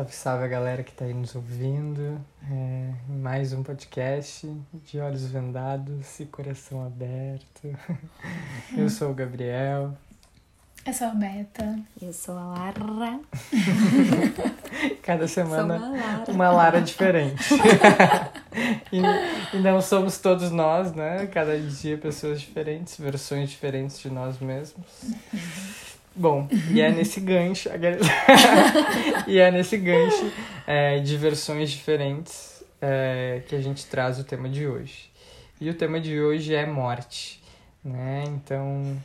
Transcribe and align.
Salve, 0.00 0.14
salve 0.14 0.44
a 0.44 0.48
galera 0.48 0.82
que 0.82 0.92
está 0.92 1.04
aí 1.04 1.12
nos 1.12 1.34
ouvindo. 1.34 2.18
É, 2.50 2.90
mais 3.06 3.52
um 3.52 3.62
podcast 3.62 4.50
de 4.72 4.98
olhos 4.98 5.26
vendados 5.26 6.18
e 6.20 6.24
coração 6.24 6.86
aberto. 6.86 7.76
Eu 8.74 8.88
sou 8.88 9.10
o 9.10 9.14
Gabriel. 9.14 9.94
Eu 10.86 10.94
sou 10.94 11.08
a 11.08 11.10
Beta. 11.10 11.78
Eu 12.00 12.12
sou 12.14 12.34
a 12.38 12.44
Lara. 12.44 13.20
Cada 15.02 15.28
semana 15.28 15.76
uma 15.76 15.88
Lara. 15.90 16.32
uma 16.32 16.50
Lara 16.50 16.80
diferente. 16.80 17.52
e, 18.90 19.02
e 19.54 19.60
não 19.60 19.82
somos 19.82 20.18
todos 20.18 20.50
nós, 20.50 20.94
né? 20.94 21.26
Cada 21.26 21.58
dia 21.60 21.98
pessoas 21.98 22.40
diferentes, 22.40 22.98
versões 22.98 23.50
diferentes 23.50 23.98
de 23.98 24.08
nós 24.08 24.38
mesmos. 24.38 24.86
Bom, 26.14 26.48
e 26.70 26.80
é 26.80 26.90
nesse 26.90 27.20
gancho. 27.20 27.70
e 29.26 29.38
é 29.38 29.50
nesse 29.50 29.76
gancho 29.76 30.32
é, 30.66 30.98
de 30.98 31.16
versões 31.16 31.70
diferentes 31.70 32.64
é, 32.80 33.42
que 33.46 33.54
a 33.54 33.60
gente 33.60 33.86
traz 33.86 34.18
o 34.18 34.24
tema 34.24 34.48
de 34.48 34.66
hoje. 34.66 35.10
E 35.60 35.68
o 35.68 35.74
tema 35.74 36.00
de 36.00 36.20
hoje 36.20 36.54
é 36.54 36.66
morte, 36.66 37.42
né? 37.84 38.24
Então, 38.26 38.96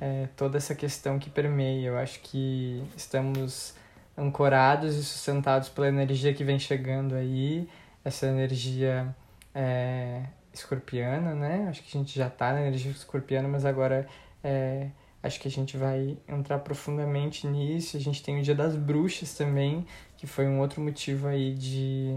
é, 0.00 0.28
toda 0.36 0.56
essa 0.56 0.74
questão 0.74 1.18
que 1.18 1.30
permeia. 1.30 1.88
Eu 1.88 1.98
acho 1.98 2.20
que 2.20 2.82
estamos 2.96 3.74
ancorados 4.16 4.96
e 4.96 5.04
sustentados 5.04 5.68
pela 5.68 5.88
energia 5.88 6.34
que 6.34 6.42
vem 6.42 6.58
chegando 6.58 7.14
aí, 7.14 7.68
essa 8.04 8.26
energia 8.26 9.14
é, 9.54 10.22
escorpiana, 10.52 11.34
né? 11.34 11.66
Acho 11.68 11.82
que 11.82 11.96
a 11.96 12.00
gente 12.00 12.18
já 12.18 12.26
está 12.26 12.52
na 12.52 12.62
energia 12.62 12.90
escorpiana, 12.90 13.48
mas 13.48 13.64
agora 13.64 14.06
é, 14.42 14.88
Acho 15.22 15.40
que 15.40 15.48
a 15.48 15.50
gente 15.50 15.76
vai 15.76 16.16
entrar 16.28 16.58
profundamente 16.60 17.46
nisso. 17.46 17.96
A 17.96 18.00
gente 18.00 18.22
tem 18.22 18.38
o 18.38 18.42
Dia 18.42 18.54
das 18.54 18.76
Bruxas 18.76 19.34
também, 19.34 19.84
que 20.16 20.26
foi 20.26 20.46
um 20.46 20.60
outro 20.60 20.80
motivo 20.80 21.26
aí 21.26 21.54
de, 21.54 22.16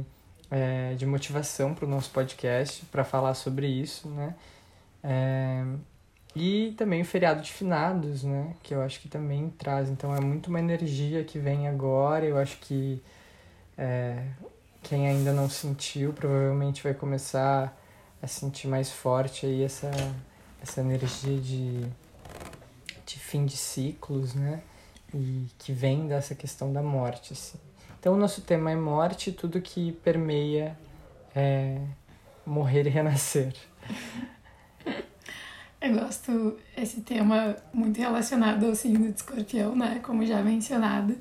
é, 0.52 0.94
de 0.94 1.05
motivação 1.05 1.73
para 1.73 1.85
o 1.85 1.88
nosso 1.88 2.11
podcast, 2.11 2.85
para 2.85 3.03
falar 3.03 3.33
sobre 3.33 3.67
isso, 3.67 4.07
né? 4.09 4.35
É, 5.03 5.66
e 6.35 6.73
também 6.77 7.02
o 7.02 7.05
feriado 7.05 7.41
de 7.41 7.52
finados, 7.52 8.23
né? 8.23 8.55
Que 8.61 8.73
eu 8.75 8.81
acho 8.81 8.99
que 8.99 9.07
também 9.07 9.49
traz. 9.57 9.89
Então 9.89 10.16
é 10.16 10.22
muito 10.22 10.47
uma 10.47 10.59
energia 10.59 11.23
que 11.23 11.40
vem 11.40 11.67
agora. 11.67 12.25
Eu 12.25 12.38
acho 12.38 12.57
que 12.59 13.01
é, 13.78 14.28
quem 14.84 15.07
ainda 15.07 15.34
não 15.34 15.50
sentiu 15.50 16.13
provavelmente 16.13 16.84
vai 16.84 16.94
começar 16.94 17.75
a 18.22 18.28
sentir 18.28 18.67
mais 18.67 18.91
forte 18.91 19.47
aí 19.47 19.63
essa, 19.63 19.90
essa 20.61 20.81
energia 20.81 21.38
de 21.40 21.81
de 21.81 22.00
fim 23.31 23.46
de 23.46 23.56
ciclos, 23.56 24.36
né? 24.36 24.62
E 25.14 25.47
que 25.58 25.72
vem 25.72 26.08
dessa 26.08 26.36
questão 26.36 26.74
da 26.74 26.84
morte, 26.84 27.31
assim. 27.31 27.58
Então, 27.97 28.14
o 28.14 28.18
nosso 28.18 28.42
tema 28.42 28.72
é 28.72 28.75
morte, 28.75 29.31
tudo 29.31 29.62
que 29.62 29.94
permeia 30.03 30.78
é 31.34 31.80
morrer 32.46 32.86
e 32.86 32.90
renascer. 32.90 33.53
Eu 35.80 35.94
gosto 35.96 36.59
esse 36.78 37.02
tema 37.02 37.56
muito 37.74 38.00
relacionado 38.00 38.68
ao 38.68 38.75
signo 38.75 39.12
de 39.12 39.16
escorpião, 39.16 39.75
né? 39.75 40.00
Como 40.03 40.24
já 40.24 40.40
mencionado. 40.44 41.18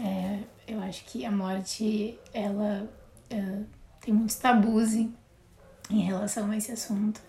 É, 0.00 0.38
eu 0.66 0.80
acho 0.80 1.04
que 1.04 1.26
a 1.26 1.30
morte, 1.30 2.18
ela 2.32 2.88
é, 3.28 3.58
tem 4.00 4.14
muitos 4.14 4.36
tabus 4.36 4.94
em 4.94 5.14
relação 5.90 6.50
a 6.50 6.56
esse 6.56 6.72
assunto. 6.72 7.20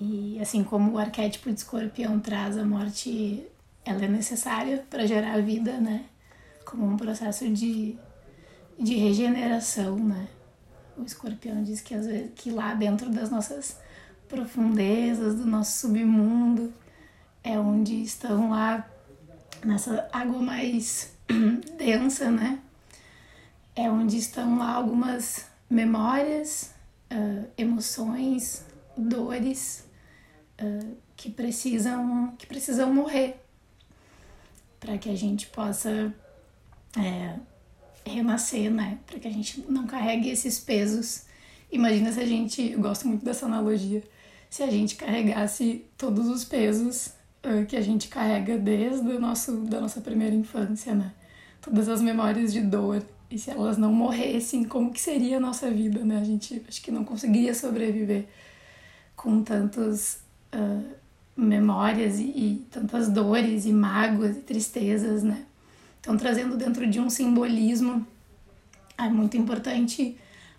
E 0.00 0.38
assim 0.40 0.62
como 0.62 0.92
o 0.92 0.98
arquétipo 0.98 1.50
de 1.50 1.58
escorpião 1.58 2.20
traz 2.20 2.56
a 2.56 2.64
morte, 2.64 3.44
ela 3.84 4.04
é 4.04 4.08
necessária 4.08 4.84
para 4.88 5.06
gerar 5.06 5.34
a 5.34 5.40
vida, 5.40 5.78
né? 5.78 6.04
Como 6.64 6.86
um 6.86 6.96
processo 6.96 7.48
de, 7.48 7.96
de 8.78 8.94
regeneração, 8.94 9.96
né? 9.98 10.28
O 10.96 11.02
escorpião 11.02 11.62
diz 11.64 11.80
que 11.80 11.94
às 11.94 12.06
vezes 12.06 12.30
que 12.34 12.50
lá 12.50 12.74
dentro 12.74 13.10
das 13.10 13.30
nossas 13.30 13.76
profundezas, 14.28 15.36
do 15.36 15.46
nosso 15.46 15.78
submundo, 15.80 16.72
é 17.42 17.58
onde 17.58 18.02
estão 18.02 18.50
lá 18.50 18.88
nessa 19.64 20.08
água 20.12 20.40
mais 20.40 21.12
densa, 21.76 22.30
né? 22.30 22.60
É 23.74 23.90
onde 23.90 24.16
estão 24.16 24.58
lá 24.58 24.74
algumas 24.74 25.46
memórias, 25.68 26.72
uh, 27.12 27.48
emoções, 27.56 28.64
dores 28.96 29.87
que 31.16 31.30
precisam 31.30 32.34
que 32.36 32.46
precisam 32.46 32.92
morrer 32.92 33.36
para 34.80 34.98
que 34.98 35.10
a 35.10 35.14
gente 35.14 35.46
possa 35.48 36.12
é, 36.96 37.36
renascer, 38.04 38.70
né? 38.70 38.98
Para 39.06 39.18
que 39.18 39.28
a 39.28 39.30
gente 39.30 39.64
não 39.68 39.86
carregue 39.86 40.28
esses 40.30 40.58
pesos. 40.58 41.24
Imagina 41.70 42.12
se 42.12 42.20
a 42.20 42.26
gente, 42.26 42.72
eu 42.72 42.80
gosto 42.80 43.06
muito 43.06 43.24
dessa 43.24 43.46
analogia, 43.46 44.02
se 44.48 44.62
a 44.62 44.70
gente 44.70 44.96
carregasse 44.96 45.84
todos 45.96 46.26
os 46.28 46.44
pesos 46.44 47.08
uh, 47.44 47.66
que 47.66 47.76
a 47.76 47.80
gente 47.80 48.08
carrega 48.08 48.56
desde 48.56 49.06
o 49.06 49.20
nosso 49.20 49.52
da 49.64 49.80
nossa 49.80 50.00
primeira 50.00 50.34
infância, 50.34 50.94
né? 50.94 51.12
Todas 51.60 51.88
as 51.88 52.00
memórias 52.00 52.52
de 52.52 52.60
dor 52.60 53.04
e 53.30 53.38
se 53.38 53.50
elas 53.50 53.76
não 53.76 53.92
morressem, 53.92 54.64
como 54.64 54.92
que 54.92 55.00
seria 55.00 55.36
a 55.36 55.40
nossa 55.40 55.70
vida, 55.70 56.02
né? 56.04 56.18
A 56.18 56.24
gente 56.24 56.62
acho 56.66 56.80
que 56.80 56.90
não 56.90 57.04
conseguiria 57.04 57.54
sobreviver 57.54 58.26
com 59.14 59.42
tantos 59.42 60.20
uh, 60.54 60.84
memórias 61.36 62.18
e, 62.18 62.24
e, 62.24 62.66
tantas 62.70 63.08
dores 63.08 63.64
e 63.64 63.72
mágoas 63.72 64.36
e 64.36 64.40
tristezas, 64.40 65.22
né? 65.22 65.44
Então, 66.00 66.16
trazendo 66.16 66.56
dentro 66.56 66.86
de 66.88 66.98
um 67.00 67.10
simbolismo, 67.10 68.06
é 68.96 69.08
muito 69.08 69.36
importante 69.36 70.16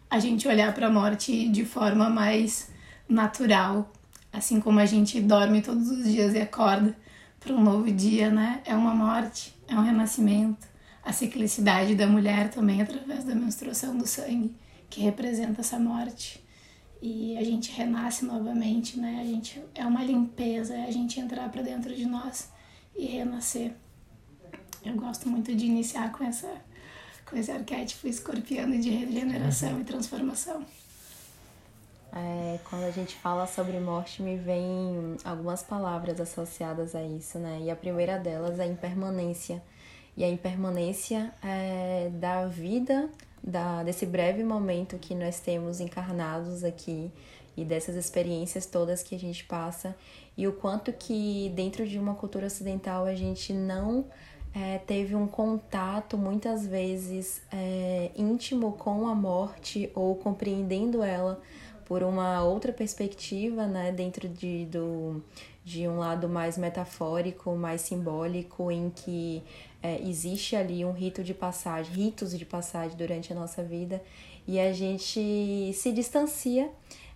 a 0.10 0.20
gente 0.20 0.48
olhar 0.48 0.74
para 0.74 0.88
a 0.88 0.92
morte 0.92 1.50
de 1.50 1.66
forma 1.66 2.10
mais 2.10 2.70
natural, 3.08 3.92
assim 4.32 4.60
como 4.60 4.80
a 4.80 4.86
gente 4.86 5.20
dorme 5.20 5.62
todos 5.62 5.90
os 5.90 6.04
dias 6.06 6.34
e 6.34 6.40
acorda 6.40 6.96
para 7.40 7.54
um 7.54 7.64
novo 7.64 7.92
dia, 7.92 8.30
né? 8.30 8.62
É 8.66 8.76
uma 8.76 8.94
morte, 8.94 9.56
é 9.68 9.76
um 9.76 9.82
renascimento. 9.82 10.68
A 11.04 11.12
ciclicidade 11.12 11.96
da 11.96 12.06
mulher 12.06 12.50
também 12.50 12.82
através 12.82 13.24
da 13.24 13.34
menstruação 13.34 13.98
do 13.98 14.06
sangue, 14.06 14.56
que 14.90 15.02
representa 15.02 15.62
essa 15.62 15.80
morte 15.80 16.44
e 17.02 17.38
a 17.38 17.44
gente 17.44 17.72
renasce 17.72 18.26
novamente, 18.26 19.00
né? 19.00 19.20
A 19.22 19.26
gente 19.26 19.62
é 19.74 19.86
uma 19.86 20.04
limpeza, 20.04 20.76
é 20.76 20.86
a 20.86 20.92
gente 20.92 21.20
entrar 21.20 21.50
para 21.50 21.62
dentro 21.62 21.96
de 21.96 22.06
nós 22.06 22.52
e 22.96 23.06
renascer. 23.06 23.74
Eu 24.84 24.96
gosto 24.96 25.28
muito 25.30 25.56
de 25.56 25.66
iniciar 25.66 26.12
com 26.12 26.24
essa 26.24 26.50
com 27.26 27.38
esse 27.38 27.52
arquétipo 27.52 28.08
escorpiano 28.08 28.80
de 28.80 28.90
regeneração 28.90 29.74
uhum. 29.74 29.82
e 29.82 29.84
transformação. 29.84 30.66
É, 32.12 32.60
quando 32.68 32.84
a 32.86 32.92
gente 32.92 33.16
fala 33.16 33.46
sobre 33.46 33.80
morte, 33.80 34.24
me 34.24 34.36
vem 34.36 35.16
algumas 35.24 35.62
palavras 35.62 36.20
associadas 36.20 36.96
a 36.96 37.04
isso, 37.04 37.38
né? 37.38 37.60
E 37.62 37.70
a 37.70 37.76
primeira 37.76 38.18
delas 38.18 38.60
é 38.60 38.66
impermanência. 38.66 39.62
E 40.18 40.24
a 40.24 40.30
impermanência 40.30 41.32
é 41.44 42.10
da 42.14 42.48
vida 42.48 43.10
da, 43.44 43.84
desse 43.84 44.06
breve 44.06 44.44
momento 44.44 44.98
que 44.98 45.16
nós 45.16 45.40
temos 45.40 45.80
encarnados 45.80 46.64
aqui 46.64 47.12
e 47.56 47.66
dessas 47.66 47.96
experiências 47.96 48.66
todas 48.66 49.04
que 49.04 49.16
a 49.16 49.20
gente 49.20 49.44
passa 49.46 49.96
e 50.38 50.48
o 50.48 50.54
quanto 50.54 50.94
que 50.94 51.52
dentro 51.56 51.88
de 51.88 52.00
uma 52.00 52.16
cultura 52.16 52.48
ocidental 52.48 53.06
a 53.06 53.16
gente 53.16 53.52
não 53.52 54.06
é, 54.54 54.78
teve 54.80 55.16
um 55.16 55.28
contato 55.28 56.18
muitas 56.18 56.66
vezes 56.66 57.42
é, 57.52 58.12
íntimo 58.16 58.74
com 58.74 59.08
a 59.08 59.16
morte 59.16 59.92
ou 59.94 60.16
compreendendo 60.16 61.04
ela 61.04 61.42
por 61.86 62.04
uma 62.04 62.44
outra 62.44 62.72
perspectiva, 62.72 63.66
né, 63.66 63.92
dentro 63.92 64.30
de, 64.30 64.66
do, 64.68 65.24
de 65.70 65.88
um 65.88 66.00
lado 66.00 66.28
mais 66.28 66.58
metafórico, 66.58 67.56
mais 67.56 67.82
simbólico, 67.82 68.72
em 68.72 68.90
que 68.90 69.44
é, 69.84 70.02
existe 70.02 70.56
ali 70.56 70.84
um 70.84 70.92
rito 70.92 71.24
de 71.24 71.32
passagem, 71.32 71.94
ritos 71.94 72.36
de 72.36 72.44
passagem 72.44 72.98
durante 72.98 73.32
a 73.32 73.36
nossa 73.36 73.62
vida 73.62 74.02
e 74.48 74.60
a 74.60 74.74
gente 74.74 75.72
se 75.76 75.92
distancia 75.92 76.72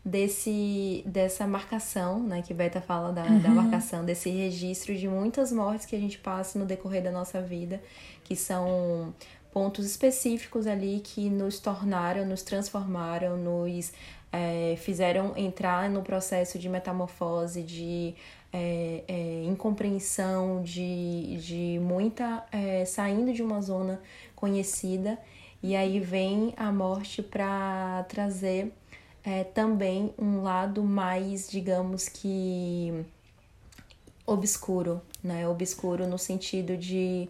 desse 0.05 1.01
dessa 1.03 1.47
marcação, 1.47 2.21
né, 2.21 2.44
que 2.44 2.53
Beta 2.53 2.79
fala 2.79 3.11
da, 3.11 3.23
uhum. 3.23 3.39
da 3.39 3.50
marcação, 3.50 4.05
desse 4.05 4.29
registro 4.29 4.95
de 4.95 5.07
muitas 5.07 5.51
mortes 5.51 5.88
que 5.88 5.95
a 5.95 6.00
gente 6.00 6.19
passa 6.19 6.59
no 6.59 6.65
decorrer 6.65 7.01
da 7.01 7.11
nossa 7.11 7.41
vida, 7.41 7.81
que 8.23 8.35
são 8.35 9.15
pontos 9.51 9.83
específicos 9.83 10.67
ali 10.67 11.01
que 11.03 11.27
nos 11.27 11.59
tornaram, 11.59 12.23
nos 12.23 12.44
transformaram, 12.44 13.35
nos 13.35 13.91
é, 14.33 14.75
fizeram 14.77 15.38
entrar 15.38 15.88
no 15.89 16.01
processo 16.01 16.57
de 16.57 16.67
metamorfose, 16.67 17.61
de 17.61 18.15
é, 18.53 19.03
é, 19.07 19.44
incompreensão, 19.45 20.61
de, 20.61 21.38
de 21.38 21.79
muita. 21.81 22.45
É, 22.51 22.85
saindo 22.85 23.33
de 23.33 23.41
uma 23.41 23.61
zona 23.61 24.00
conhecida, 24.35 25.17
e 25.61 25.75
aí 25.75 26.00
vem 26.00 26.53
a 26.55 26.71
morte 26.71 27.23
para 27.23 28.05
trazer 28.07 28.71
é, 29.23 29.44
também 29.44 30.13
um 30.19 30.44
lado 30.44 30.83
mais, 30.83 31.50
digamos 31.50 32.07
que 32.07 33.05
obscuro, 34.25 35.01
né? 35.23 35.47
Obscuro 35.47 36.07
no 36.07 36.17
sentido 36.17 36.77
de 36.77 37.27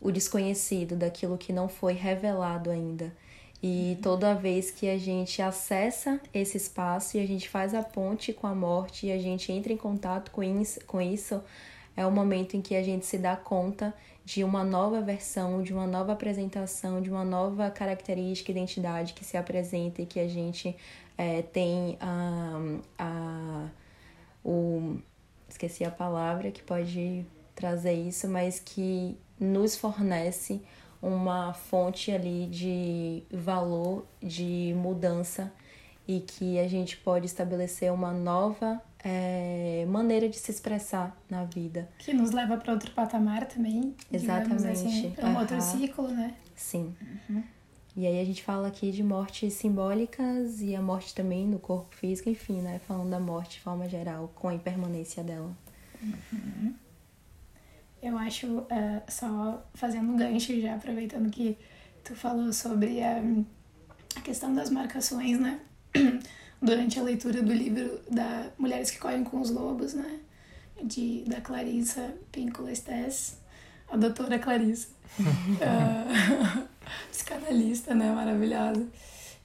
o 0.00 0.10
desconhecido, 0.10 0.96
daquilo 0.96 1.38
que 1.38 1.52
não 1.52 1.68
foi 1.68 1.92
revelado 1.92 2.70
ainda. 2.70 3.12
E 3.62 3.98
toda 4.02 4.34
vez 4.34 4.70
que 4.70 4.88
a 4.88 4.98
gente 4.98 5.40
acessa 5.40 6.20
esse 6.32 6.56
espaço 6.56 7.16
e 7.16 7.20
a 7.20 7.26
gente 7.26 7.48
faz 7.48 7.74
a 7.74 7.82
ponte 7.82 8.32
com 8.32 8.46
a 8.46 8.54
morte 8.54 9.06
e 9.06 9.12
a 9.12 9.18
gente 9.18 9.50
entra 9.50 9.72
em 9.72 9.76
contato 9.76 10.30
com 10.30 10.42
isso, 10.42 10.78
com 10.86 11.00
isso 11.00 11.42
é 11.96 12.04
o 12.04 12.10
momento 12.10 12.56
em 12.56 12.60
que 12.60 12.76
a 12.76 12.82
gente 12.82 13.06
se 13.06 13.16
dá 13.16 13.34
conta 13.34 13.94
de 14.24 14.44
uma 14.44 14.62
nova 14.62 15.00
versão, 15.00 15.62
de 15.62 15.72
uma 15.72 15.86
nova 15.86 16.12
apresentação, 16.12 17.00
de 17.00 17.08
uma 17.08 17.24
nova 17.24 17.70
característica, 17.70 18.50
identidade 18.50 19.14
que 19.14 19.24
se 19.24 19.36
apresenta 19.36 20.02
e 20.02 20.06
que 20.06 20.20
a 20.20 20.28
gente 20.28 20.76
é, 21.16 21.42
tem 21.42 21.96
a, 22.00 22.78
a, 22.98 23.68
o. 24.44 24.98
Esqueci 25.48 25.84
a 25.84 25.90
palavra 25.90 26.50
que 26.50 26.62
pode 26.62 27.24
trazer 27.54 27.94
isso, 27.94 28.28
mas 28.28 28.60
que 28.60 29.16
nos 29.40 29.76
fornece 29.76 30.60
uma 31.00 31.52
fonte 31.52 32.10
ali 32.10 32.46
de 32.46 33.22
valor, 33.30 34.06
de 34.22 34.74
mudança 34.76 35.52
e 36.06 36.20
que 36.20 36.58
a 36.58 36.68
gente 36.68 36.96
pode 36.96 37.26
estabelecer 37.26 37.92
uma 37.92 38.12
nova 38.12 38.80
é, 39.04 39.84
maneira 39.88 40.28
de 40.28 40.36
se 40.36 40.50
expressar 40.50 41.16
na 41.28 41.44
vida. 41.44 41.88
Que 41.98 42.12
nos 42.12 42.30
leva 42.30 42.56
para 42.56 42.72
outro 42.72 42.90
patamar 42.92 43.46
também. 43.46 43.94
Exatamente. 44.12 44.66
Assim, 44.66 45.10
para 45.10 45.26
um 45.26 45.32
uhum. 45.32 45.40
outro 45.40 45.60
ciclo, 45.60 46.08
né? 46.08 46.34
Sim. 46.54 46.94
Uhum. 47.28 47.42
E 47.96 48.06
aí 48.06 48.20
a 48.20 48.24
gente 48.24 48.42
fala 48.42 48.68
aqui 48.68 48.90
de 48.90 49.02
mortes 49.02 49.54
simbólicas 49.54 50.60
e 50.60 50.74
a 50.74 50.82
morte 50.82 51.14
também 51.14 51.46
no 51.46 51.58
corpo 51.58 51.94
físico, 51.96 52.28
enfim, 52.28 52.60
né? 52.60 52.78
Falando 52.86 53.10
da 53.10 53.18
morte 53.18 53.52
de 53.52 53.60
forma 53.60 53.88
geral, 53.88 54.30
com 54.34 54.48
a 54.48 54.54
impermanência 54.54 55.24
dela. 55.24 55.56
Uhum. 56.02 56.74
Eu 58.06 58.16
acho, 58.16 58.46
uh, 58.46 59.02
só 59.08 59.66
fazendo 59.74 60.12
um 60.12 60.16
gancho 60.16 60.60
já, 60.60 60.76
aproveitando 60.76 61.28
que 61.28 61.58
tu 62.04 62.14
falou 62.14 62.52
sobre 62.52 63.02
a, 63.02 63.20
a 64.14 64.20
questão 64.20 64.54
das 64.54 64.70
marcações, 64.70 65.40
né? 65.40 65.58
Durante 66.62 67.00
a 67.00 67.02
leitura 67.02 67.42
do 67.42 67.52
livro 67.52 68.00
da 68.08 68.46
Mulheres 68.56 68.92
que 68.92 68.98
Correm 68.98 69.24
com 69.24 69.40
os 69.40 69.50
Lobos, 69.50 69.92
né? 69.92 70.20
De, 70.80 71.24
da 71.26 71.40
Clarissa 71.40 72.14
Píncola 72.30 72.70
Estes, 72.70 73.38
a 73.88 73.96
doutora 73.96 74.38
Clarissa, 74.38 74.86
uh, 75.18 76.68
psicanalista, 77.10 77.92
né? 77.92 78.12
Maravilhosa. 78.12 78.86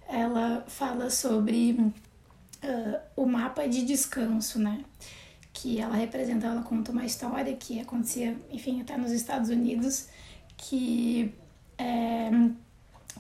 Ela 0.08 0.64
fala 0.68 1.10
sobre 1.10 1.72
uh, 1.72 3.00
o 3.16 3.26
mapa 3.26 3.68
de 3.68 3.84
descanso, 3.84 4.60
né? 4.60 4.86
Que 5.62 5.80
ela 5.80 5.96
representa, 5.96 6.48
ela 6.48 6.64
conta 6.64 6.92
uma 6.92 7.06
história 7.06 7.56
que 7.56 7.80
acontecia, 7.80 8.36
enfim, 8.50 8.82
até 8.82 8.98
nos 8.98 9.12
Estados 9.12 9.52
Unidos, 9.52 10.08
que 10.58 11.32
é, 11.78 12.32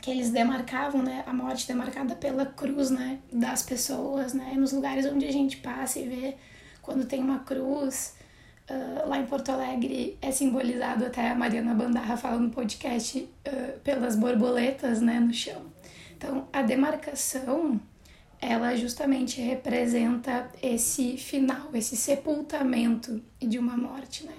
que 0.01 0.09
eles 0.09 0.31
demarcavam, 0.31 1.03
né, 1.03 1.23
a 1.27 1.33
morte 1.33 1.67
demarcada 1.67 2.15
pela 2.15 2.47
cruz, 2.47 2.89
né, 2.89 3.19
das 3.31 3.61
pessoas, 3.61 4.33
né, 4.33 4.55
nos 4.57 4.73
lugares 4.73 5.05
onde 5.05 5.25
a 5.25 5.31
gente 5.31 5.57
passa 5.57 5.99
e 5.99 6.07
vê 6.07 6.35
quando 6.81 7.05
tem 7.05 7.21
uma 7.21 7.39
cruz, 7.39 8.15
uh, 8.67 9.07
lá 9.07 9.19
em 9.19 9.27
Porto 9.27 9.49
Alegre 9.49 10.17
é 10.19 10.31
simbolizado 10.31 11.05
até 11.05 11.29
a 11.29 11.35
Mariana 11.35 11.75
Bandarra 11.75 12.17
fala 12.17 12.39
no 12.39 12.49
podcast 12.49 13.19
uh, 13.19 13.79
pelas 13.81 14.15
borboletas, 14.15 14.99
né, 14.99 15.19
no 15.19 15.31
chão. 15.31 15.61
Então, 16.17 16.47
a 16.51 16.63
demarcação 16.63 17.79
ela 18.41 18.75
justamente 18.75 19.39
representa 19.39 20.49
esse 20.61 21.15
final, 21.15 21.69
esse 21.75 21.95
sepultamento 21.95 23.21
de 23.39 23.59
uma 23.59 23.77
morte, 23.77 24.25
né? 24.25 24.33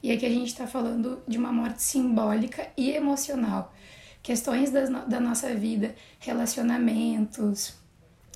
E 0.00 0.12
aqui 0.12 0.24
a 0.24 0.30
gente 0.30 0.46
está 0.46 0.66
falando 0.66 1.20
de 1.26 1.36
uma 1.36 1.52
morte 1.52 1.82
simbólica 1.82 2.68
e 2.76 2.92
emocional. 2.92 3.74
Questões 4.22 4.70
das, 4.70 4.88
da 5.08 5.18
nossa 5.18 5.52
vida, 5.56 5.94
relacionamentos, 6.20 7.74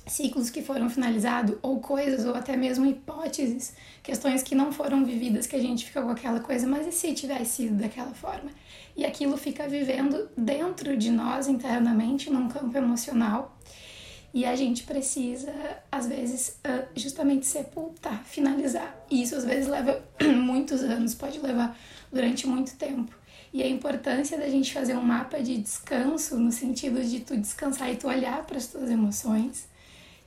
ciclos 0.05 0.49
que 0.49 0.61
foram 0.61 0.89
finalizados, 0.89 1.55
ou 1.61 1.79
coisas, 1.79 2.25
ou 2.25 2.35
até 2.35 2.57
mesmo 2.57 2.85
hipóteses, 2.85 3.73
questões 4.01 4.43
que 4.43 4.53
não 4.53 4.73
foram 4.73 5.05
vividas, 5.05 5.47
que 5.47 5.55
a 5.55 5.61
gente 5.61 5.85
fica 5.85 6.01
com 6.01 6.09
aquela 6.09 6.41
coisa, 6.41 6.67
mas 6.67 6.85
e 6.85 6.91
se 6.91 7.13
tivesse 7.13 7.63
sido 7.63 7.77
daquela 7.77 8.13
forma? 8.13 8.51
E 8.95 9.05
aquilo 9.05 9.37
fica 9.37 9.67
vivendo 9.69 10.29
dentro 10.37 10.97
de 10.97 11.09
nós 11.09 11.47
internamente, 11.47 12.29
num 12.29 12.49
campo 12.49 12.77
emocional 12.77 13.57
e 14.33 14.45
a 14.45 14.55
gente 14.55 14.83
precisa, 14.83 15.53
às 15.91 16.07
vezes, 16.07 16.57
ah, 16.63 16.85
justamente 16.95 17.45
sepultar, 17.45 18.23
finalizar. 18.23 19.05
E 19.09 19.21
isso 19.21 19.35
às 19.35 19.45
vezes 19.45 19.67
leva 19.67 20.03
muitos 20.23 20.81
anos, 20.81 21.13
pode 21.13 21.39
levar 21.39 21.77
durante 22.11 22.47
muito 22.47 22.75
tempo. 22.75 23.15
E 23.53 23.61
a 23.61 23.67
importância 23.67 24.35
da 24.35 24.49
gente 24.49 24.73
fazer 24.73 24.95
um 24.95 25.03
mapa 25.03 25.39
de 25.39 25.57
descanso, 25.59 26.39
no 26.39 26.51
sentido 26.51 27.03
de 27.03 27.19
tu 27.19 27.37
descansar 27.37 27.91
e 27.91 27.95
tu 27.95 28.07
olhar 28.07 28.43
para 28.45 28.57
as 28.57 28.65
tuas 28.65 28.89
emoções 28.89 29.67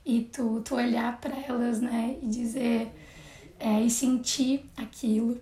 e 0.05 0.21
tu, 0.21 0.61
tu 0.61 0.75
olhar 0.75 1.19
para 1.19 1.35
elas, 1.45 1.81
né, 1.81 2.15
e 2.23 2.27
dizer 2.27 2.89
é, 3.59 3.81
e 3.81 3.89
sentir 3.89 4.63
aquilo. 4.77 5.37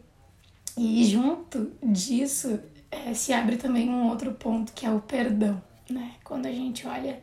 E 0.75 1.05
junto 1.05 1.71
disso 1.83 2.59
é, 2.89 3.13
se 3.13 3.31
abre 3.31 3.57
também 3.57 3.89
um 3.89 4.09
outro 4.09 4.33
ponto 4.33 4.73
que 4.73 4.87
é 4.87 4.89
o 4.89 4.99
perdão, 4.99 5.61
né? 5.87 6.13
Quando 6.23 6.47
a 6.47 6.51
gente 6.51 6.87
olha 6.87 7.21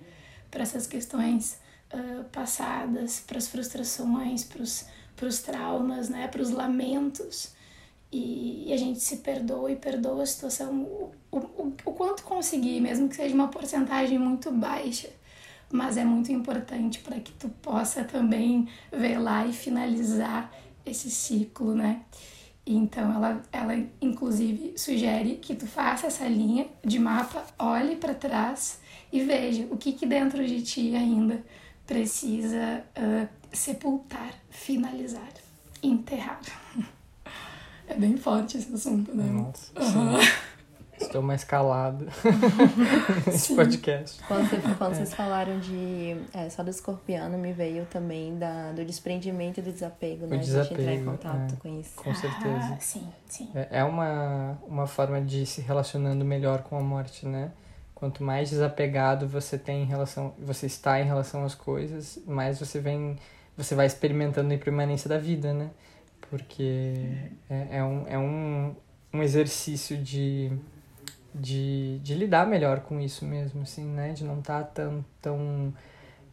para 0.53 0.63
essas 0.63 0.87
questões 0.87 1.59
uh, 1.93 2.23
passadas, 2.25 3.21
para 3.27 3.39
as 3.39 3.49
frustrações, 3.49 4.45
para 4.45 4.63
os 5.27 5.39
traumas, 5.41 6.09
né, 6.09 6.29
para 6.29 6.43
os 6.43 6.51
lamentos. 6.51 7.51
E, 8.13 8.69
e, 8.69 8.73
a 8.75 8.77
gente 8.77 9.01
se 9.01 9.17
perdoa 9.17 9.73
e 9.73 9.77
perdoa 9.77 10.23
a 10.23 10.27
situação 10.27 10.83
o, 10.83 11.13
o, 11.31 11.73
o 11.87 11.93
quanto 11.93 12.23
conseguir, 12.25 12.79
mesmo 12.79 13.09
que 13.09 13.17
seja 13.17 13.35
uma 13.35 13.49
porcentagem 13.49 14.19
muito 14.19 14.53
baixa. 14.53 15.09
Mas 15.73 15.97
é 15.97 16.05
muito 16.05 16.31
importante 16.31 16.99
para 16.99 17.19
que 17.19 17.33
tu 17.33 17.49
possa 17.49 18.05
também 18.05 18.69
lá 19.19 19.47
e 19.47 19.55
finalizar 19.55 20.53
esse 20.85 21.11
ciclo, 21.11 21.75
né? 21.75 22.03
Então 22.65 23.13
ela, 23.13 23.43
ela 23.51 23.87
inclusive 24.01 24.75
sugere 24.77 25.37
que 25.37 25.55
tu 25.55 25.67
faça 25.67 26.07
essa 26.07 26.27
linha 26.27 26.67
de 26.85 26.99
mapa, 26.99 27.45
olhe 27.59 27.97
para 27.97 28.15
trás 28.15 28.81
e 29.13 29.21
veja 29.21 29.67
o 29.71 29.77
que, 29.77 29.93
que 29.93 30.07
dentro 30.07 30.47
de 30.47 30.63
ti 30.63 30.95
ainda 30.95 31.45
precisa 31.87 32.85
uh, 32.97 33.29
sepultar, 33.53 34.35
finalizar, 34.51 35.33
enterrar. 35.83 36.41
É 37.89 37.95
bem 37.95 38.17
forte 38.17 38.57
esse 38.57 38.73
assunto, 38.73 39.15
né? 39.15 39.25
Nossa, 39.25 39.71
uhum. 39.79 40.17
Estou 41.03 41.23
mais 41.23 41.45
calado 41.45 42.07
nesse 43.27 43.55
podcast. 43.55 44.23
Quando, 44.27 44.49
você, 44.49 44.57
quando 44.77 44.93
é. 44.93 44.95
vocês 44.95 45.15
falaram 45.15 45.59
de 45.61 46.17
é, 46.33 46.49
só 46.49 46.63
do 46.63 46.71
escorpiano, 46.71 47.37
me 47.39 47.53
veio 47.53 47.87
também 47.87 48.39
da, 48.39 48.73
do 48.73 48.85
desprendimento 48.85 49.61
e 49.61 49.63
do 49.63 49.73
desapego, 49.73 50.27
né? 50.27 50.37
O 50.37 50.41
desapego, 50.41 50.75
de 50.75 50.81
entrar 50.83 50.95
em 50.95 51.05
contato 51.05 51.55
é, 51.55 51.57
com 51.57 51.81
isso. 51.81 51.95
Com 51.97 52.15
certeza. 52.15 52.71
Ah, 52.73 52.77
sim, 52.81 53.09
sim. 53.27 53.51
É, 53.55 53.81
é 53.81 53.85
uma, 53.85 54.59
uma 54.67 54.87
forma 54.87 55.21
de 55.21 55.45
se 55.47 55.61
relacionando 55.61 56.25
melhor 56.25 56.63
com 56.63 56.77
a 56.77 56.81
morte, 56.81 57.27
né? 57.27 57.53
Quanto 57.95 58.25
mais 58.25 58.51
desapegado 58.51 59.29
você 59.29 59.57
tem 59.57 59.83
em 59.83 59.87
relação, 59.87 60.35
você 60.37 60.67
está 60.67 61.01
em 61.01 61.05
relação 61.05 61.45
às 61.45 61.55
coisas, 61.55 62.19
mais 62.27 62.59
você 62.59 62.81
vem, 62.81 63.17
você 63.57 63.77
vai 63.77 63.87
experimentando 63.87 64.51
a 64.51 64.57
impermanência 64.57 65.09
da 65.09 65.19
vida, 65.19 65.55
né? 65.55 65.71
Porque 66.29 66.99
é, 67.49 67.79
é, 67.79 67.85
um, 67.85 68.05
é 68.09 68.19
um, 68.19 68.75
um 69.13 69.23
exercício 69.23 69.97
de, 69.97 70.51
de, 71.35 71.99
de 72.01 72.15
lidar 72.15 72.47
melhor 72.47 72.81
com 72.81 73.01
isso 73.01 73.25
mesmo, 73.25 73.63
assim, 73.63 73.85
né? 73.85 74.13
De 74.13 74.25
não 74.25 74.41
estar 74.41 74.65
tá 74.65 74.71
tão, 74.83 75.05
tão 75.21 75.75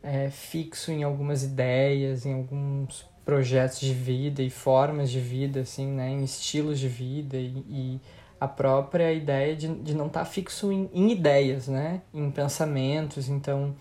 é, 0.03 0.29
fixo 0.29 0.91
em 0.91 1.03
algumas 1.03 1.43
ideias, 1.43 2.25
em 2.25 2.33
alguns 2.33 3.05
projetos 3.25 3.79
de 3.79 3.93
vida 3.93 4.41
e 4.41 4.49
formas 4.49 5.09
de 5.09 5.19
vida, 5.19 5.61
assim, 5.61 5.87
né? 5.87 6.09
Em 6.09 6.23
estilos 6.23 6.79
de 6.79 6.87
vida 6.87 7.37
e, 7.37 7.63
e 7.69 8.01
a 8.39 8.47
própria 8.47 9.11
ideia 9.13 9.55
de, 9.55 9.67
de 9.67 9.93
não 9.93 10.07
estar 10.07 10.21
tá 10.21 10.25
fixo 10.25 10.71
em, 10.71 10.89
em, 10.93 11.11
ideias, 11.11 11.67
né? 11.67 12.01
Em 12.13 12.31
pensamentos. 12.31 13.29
Então, 13.29 13.75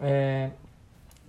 é, 0.00 0.50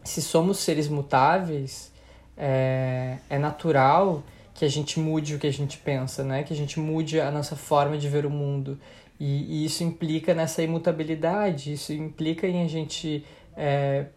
se 0.04 0.22
somos 0.22 0.60
seres 0.60 0.88
mutáveis, 0.88 1.92
é, 2.38 3.18
é 3.30 3.40
natural 3.40 4.24
que 4.54 4.64
a 4.64 4.70
gente 4.70 5.00
mude 5.00 5.36
o 5.36 5.40
que 5.40 5.48
a 5.48 5.54
gente 5.54 5.78
pensa, 5.78 6.24
né? 6.24 6.44
Que 6.44 6.54
a 6.54 6.56
gente 6.56 6.80
mude 6.80 7.20
a 7.20 7.30
nossa 7.30 7.56
forma 7.56 7.98
de 7.98 8.08
ver 8.08 8.26
o 8.26 8.30
mundo. 8.30 8.80
E, 9.20 9.62
e 9.62 9.66
isso 9.66 9.84
implica 9.84 10.34
nessa 10.34 10.62
imutabilidade, 10.62 11.74
isso 11.74 11.94
implica 11.94 12.48
em 12.48 12.64
a 12.64 12.68
gente 12.68 13.26
é, 13.56 14.08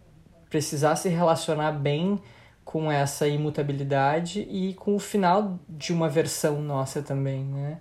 precisar 0.49 0.95
se 0.95 1.07
relacionar 1.09 1.71
bem 1.71 2.19
com 2.65 2.91
essa 2.91 3.27
imutabilidade 3.27 4.41
e 4.41 4.73
com 4.75 4.95
o 4.95 4.99
final 4.99 5.59
de 5.67 5.91
uma 5.91 6.07
versão 6.07 6.61
nossa 6.61 7.01
também, 7.01 7.43
né? 7.43 7.79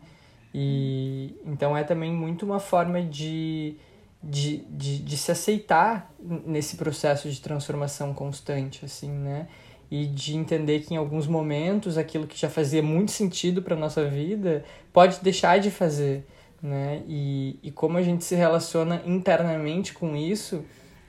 E 0.54 1.36
então 1.44 1.76
é 1.76 1.84
também 1.84 2.10
muito 2.10 2.46
uma 2.46 2.58
forma 2.58 3.02
de, 3.02 3.76
de, 4.22 4.64
de, 4.70 4.98
de 5.00 5.16
se 5.18 5.30
aceitar 5.30 6.10
nesse 6.18 6.76
processo 6.76 7.28
de 7.30 7.40
transformação 7.40 8.14
constante, 8.14 8.84
assim, 8.84 9.10
né? 9.10 9.48
E 9.90 10.06
de 10.06 10.36
entender 10.36 10.80
que 10.80 10.94
em 10.94 10.96
alguns 10.96 11.26
momentos 11.26 11.98
aquilo 11.98 12.26
que 12.26 12.38
já 12.38 12.48
fazia 12.48 12.82
muito 12.82 13.10
sentido 13.10 13.60
para 13.60 13.76
nossa 13.76 14.08
vida 14.08 14.64
pode 14.92 15.20
deixar 15.20 15.58
de 15.58 15.70
fazer, 15.70 16.26
né? 16.62 17.02
E, 17.06 17.58
e 17.62 17.70
como 17.70 17.98
a 17.98 18.02
gente 18.02 18.24
se 18.24 18.34
relaciona 18.34 19.02
internamente 19.06 19.92
com 19.92 20.16
isso 20.16 20.64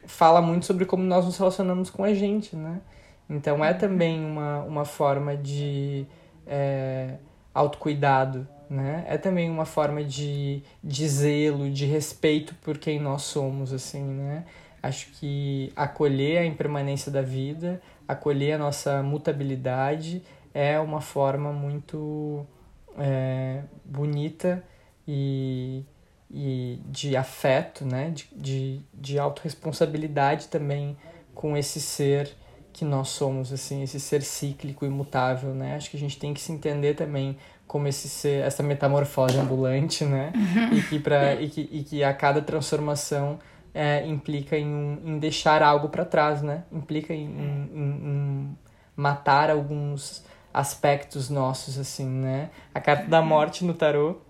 fala 0.06 0.42
muito 0.42 0.66
sobre 0.66 0.86
como 0.86 1.04
nós 1.04 1.26
nos 1.26 1.38
relacionamos 1.38 1.90
com 1.90 2.04
a 2.04 2.14
gente, 2.14 2.56
né? 2.56 2.82
Então 3.30 3.64
é 3.64 3.74
também 3.74 4.24
uma, 4.26 4.64
uma 4.64 4.86
forma 4.86 5.38
de 5.38 6.06
é, 6.48 7.16
autocuidado, 7.54 8.48
né? 8.70 9.06
É 9.08 9.18
também 9.18 9.50
uma 9.50 9.66
forma 9.66 10.04
de, 10.04 10.64
de 10.84 11.08
zelo, 11.08 11.70
de 11.70 11.86
respeito 11.86 12.56
por 12.56 12.78
quem 12.80 13.00
nós 13.00 13.22
somos, 13.22 13.72
assim, 13.72 14.04
né? 14.04 14.46
Acho 14.82 15.12
que 15.12 15.72
acolher 15.76 16.40
a 16.40 16.46
impermanência 16.46 17.12
da 17.12 17.22
vida, 17.22 17.82
acolher 18.08 18.54
a 18.54 18.58
nossa 18.58 19.04
mutabilidade 19.04 20.24
é 20.54 20.80
uma 20.80 21.02
forma 21.02 21.52
muito 21.52 22.46
é, 22.98 23.62
bonita 23.86 24.64
e, 25.12 25.84
e 26.30 26.80
de 26.86 27.18
afeto, 27.18 27.84
né? 27.84 28.12
De, 28.12 28.28
de, 28.32 28.82
de 28.94 29.18
autorresponsabilidade 29.18 30.50
também 30.50 30.96
com 31.34 31.58
esse 31.58 31.82
ser 31.82 32.32
que 32.72 32.86
nós 32.86 33.10
somos, 33.10 33.52
assim, 33.52 33.82
esse 33.82 34.00
ser 34.00 34.22
cíclico, 34.22 34.86
imutável, 34.86 35.56
né? 35.56 35.76
Acho 35.76 35.90
que 35.90 35.98
a 35.98 36.00
gente 36.00 36.20
tem 36.20 36.32
que 36.32 36.40
se 36.40 36.52
entender 36.52 36.94
também 36.94 37.36
como 37.66 37.88
esse 37.88 38.08
ser, 38.08 38.44
essa 38.44 38.62
metamorfose 38.62 39.36
ambulante, 39.38 40.06
né? 40.06 40.32
Uhum. 40.36 40.78
E, 40.78 40.82
que 40.84 41.00
pra, 41.00 41.34
e, 41.36 41.50
que, 41.50 41.68
e 41.72 41.84
que 41.84 42.04
a 42.04 42.14
cada 42.14 42.40
transformação 42.40 43.40
é, 43.74 44.06
implica 44.06 44.56
em, 44.56 45.00
em 45.04 45.18
deixar 45.18 45.64
algo 45.64 45.90
para 45.90 46.06
trás, 46.06 46.44
né? 46.44 46.66
Implica 46.72 47.16
em, 47.16 47.26
em, 47.26 47.70
em, 47.74 48.58
matar 48.96 49.50
alguns 49.50 50.24
aspectos 50.54 51.32
nossos, 51.32 51.80
assim, 51.80 52.08
né? 52.08 52.52
A 52.76 52.80
carta 52.80 53.08
da 53.08 53.24
morte 53.24 53.66
no 53.66 53.74
tarô 53.74 54.29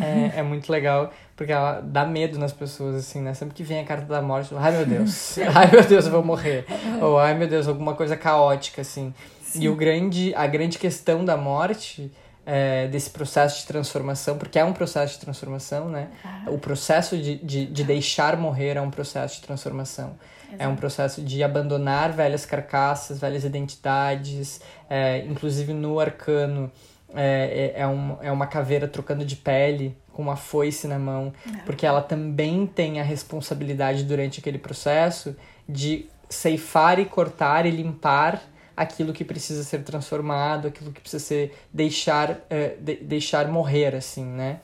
é, 0.00 0.38
é 0.38 0.42
muito 0.42 0.70
legal, 0.70 1.12
porque 1.36 1.52
ela 1.52 1.80
dá 1.80 2.04
medo 2.06 2.38
nas 2.38 2.52
pessoas, 2.52 2.96
assim, 2.96 3.20
né? 3.20 3.34
Sempre 3.34 3.54
que 3.54 3.62
vem 3.62 3.80
a 3.80 3.84
carta 3.84 4.06
da 4.06 4.22
morte, 4.22 4.54
ai 4.56 4.72
meu 4.72 4.86
Deus, 4.86 5.38
ai 5.54 5.70
meu 5.70 5.84
Deus, 5.84 6.06
eu 6.06 6.12
vou 6.12 6.24
morrer. 6.24 6.64
Ou 7.00 7.18
ai 7.18 7.34
meu 7.34 7.48
Deus, 7.48 7.68
alguma 7.68 7.94
coisa 7.94 8.16
caótica, 8.16 8.80
assim. 8.80 9.12
Sim. 9.42 9.64
E 9.64 9.68
o 9.68 9.76
grande, 9.76 10.34
a 10.34 10.46
grande 10.46 10.78
questão 10.78 11.24
da 11.24 11.36
morte 11.36 12.10
é, 12.46 12.88
desse 12.88 13.10
processo 13.10 13.60
de 13.60 13.66
transformação, 13.66 14.38
porque 14.38 14.58
é 14.58 14.64
um 14.64 14.72
processo 14.72 15.14
de 15.14 15.20
transformação, 15.20 15.88
né? 15.88 16.08
Ah. 16.24 16.44
O 16.48 16.58
processo 16.58 17.16
de, 17.16 17.36
de, 17.36 17.66
de 17.66 17.84
deixar 17.84 18.36
morrer 18.36 18.76
é 18.76 18.80
um 18.80 18.90
processo 18.90 19.36
de 19.36 19.42
transformação. 19.42 20.16
Exato. 20.48 20.62
É 20.62 20.68
um 20.68 20.76
processo 20.76 21.22
de 21.22 21.42
abandonar 21.42 22.12
velhas 22.12 22.44
carcaças, 22.44 23.18
velhas 23.18 23.44
identidades, 23.44 24.60
é, 24.88 25.18
inclusive 25.18 25.72
no 25.72 25.98
arcano. 25.98 26.70
É, 27.14 27.72
é, 27.76 27.80
é, 27.82 27.86
um, 27.86 28.16
é 28.22 28.32
uma 28.32 28.46
caveira 28.46 28.88
trocando 28.88 29.24
de 29.24 29.36
pele 29.36 29.96
com 30.12 30.22
uma 30.22 30.36
foice 30.36 30.86
na 30.86 30.98
mão, 30.98 31.32
porque 31.64 31.86
ela 31.86 32.02
também 32.02 32.66
tem 32.66 33.00
a 33.00 33.02
responsabilidade 33.02 34.04
durante 34.04 34.40
aquele 34.40 34.58
processo 34.58 35.36
de 35.68 36.06
ceifar 36.28 36.98
e 36.98 37.04
cortar 37.04 37.66
e 37.66 37.70
limpar 37.70 38.42
aquilo 38.76 39.12
que 39.12 39.24
precisa 39.24 39.62
ser 39.62 39.82
transformado, 39.82 40.68
aquilo 40.68 40.92
que 40.92 41.00
precisa 41.00 41.22
ser 41.22 41.54
deixar, 41.72 42.30
uh, 42.30 42.80
de, 42.80 42.96
deixar 42.96 43.48
morrer, 43.48 43.94
assim, 43.94 44.24
né? 44.24 44.60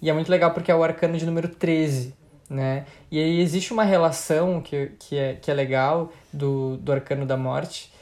E 0.00 0.08
é 0.08 0.12
muito 0.12 0.30
legal 0.30 0.52
porque 0.52 0.70
é 0.70 0.74
o 0.74 0.82
arcano 0.82 1.18
de 1.18 1.26
número 1.26 1.48
13, 1.48 2.14
né? 2.48 2.86
E 3.10 3.18
aí 3.18 3.40
existe 3.40 3.72
uma 3.72 3.84
relação 3.84 4.60
que, 4.60 4.92
que, 4.98 5.18
é, 5.18 5.34
que 5.34 5.50
é 5.50 5.54
legal 5.54 6.12
do, 6.32 6.76
do 6.76 6.92
arcano 6.92 7.26
da 7.26 7.36
morte, 7.36 7.92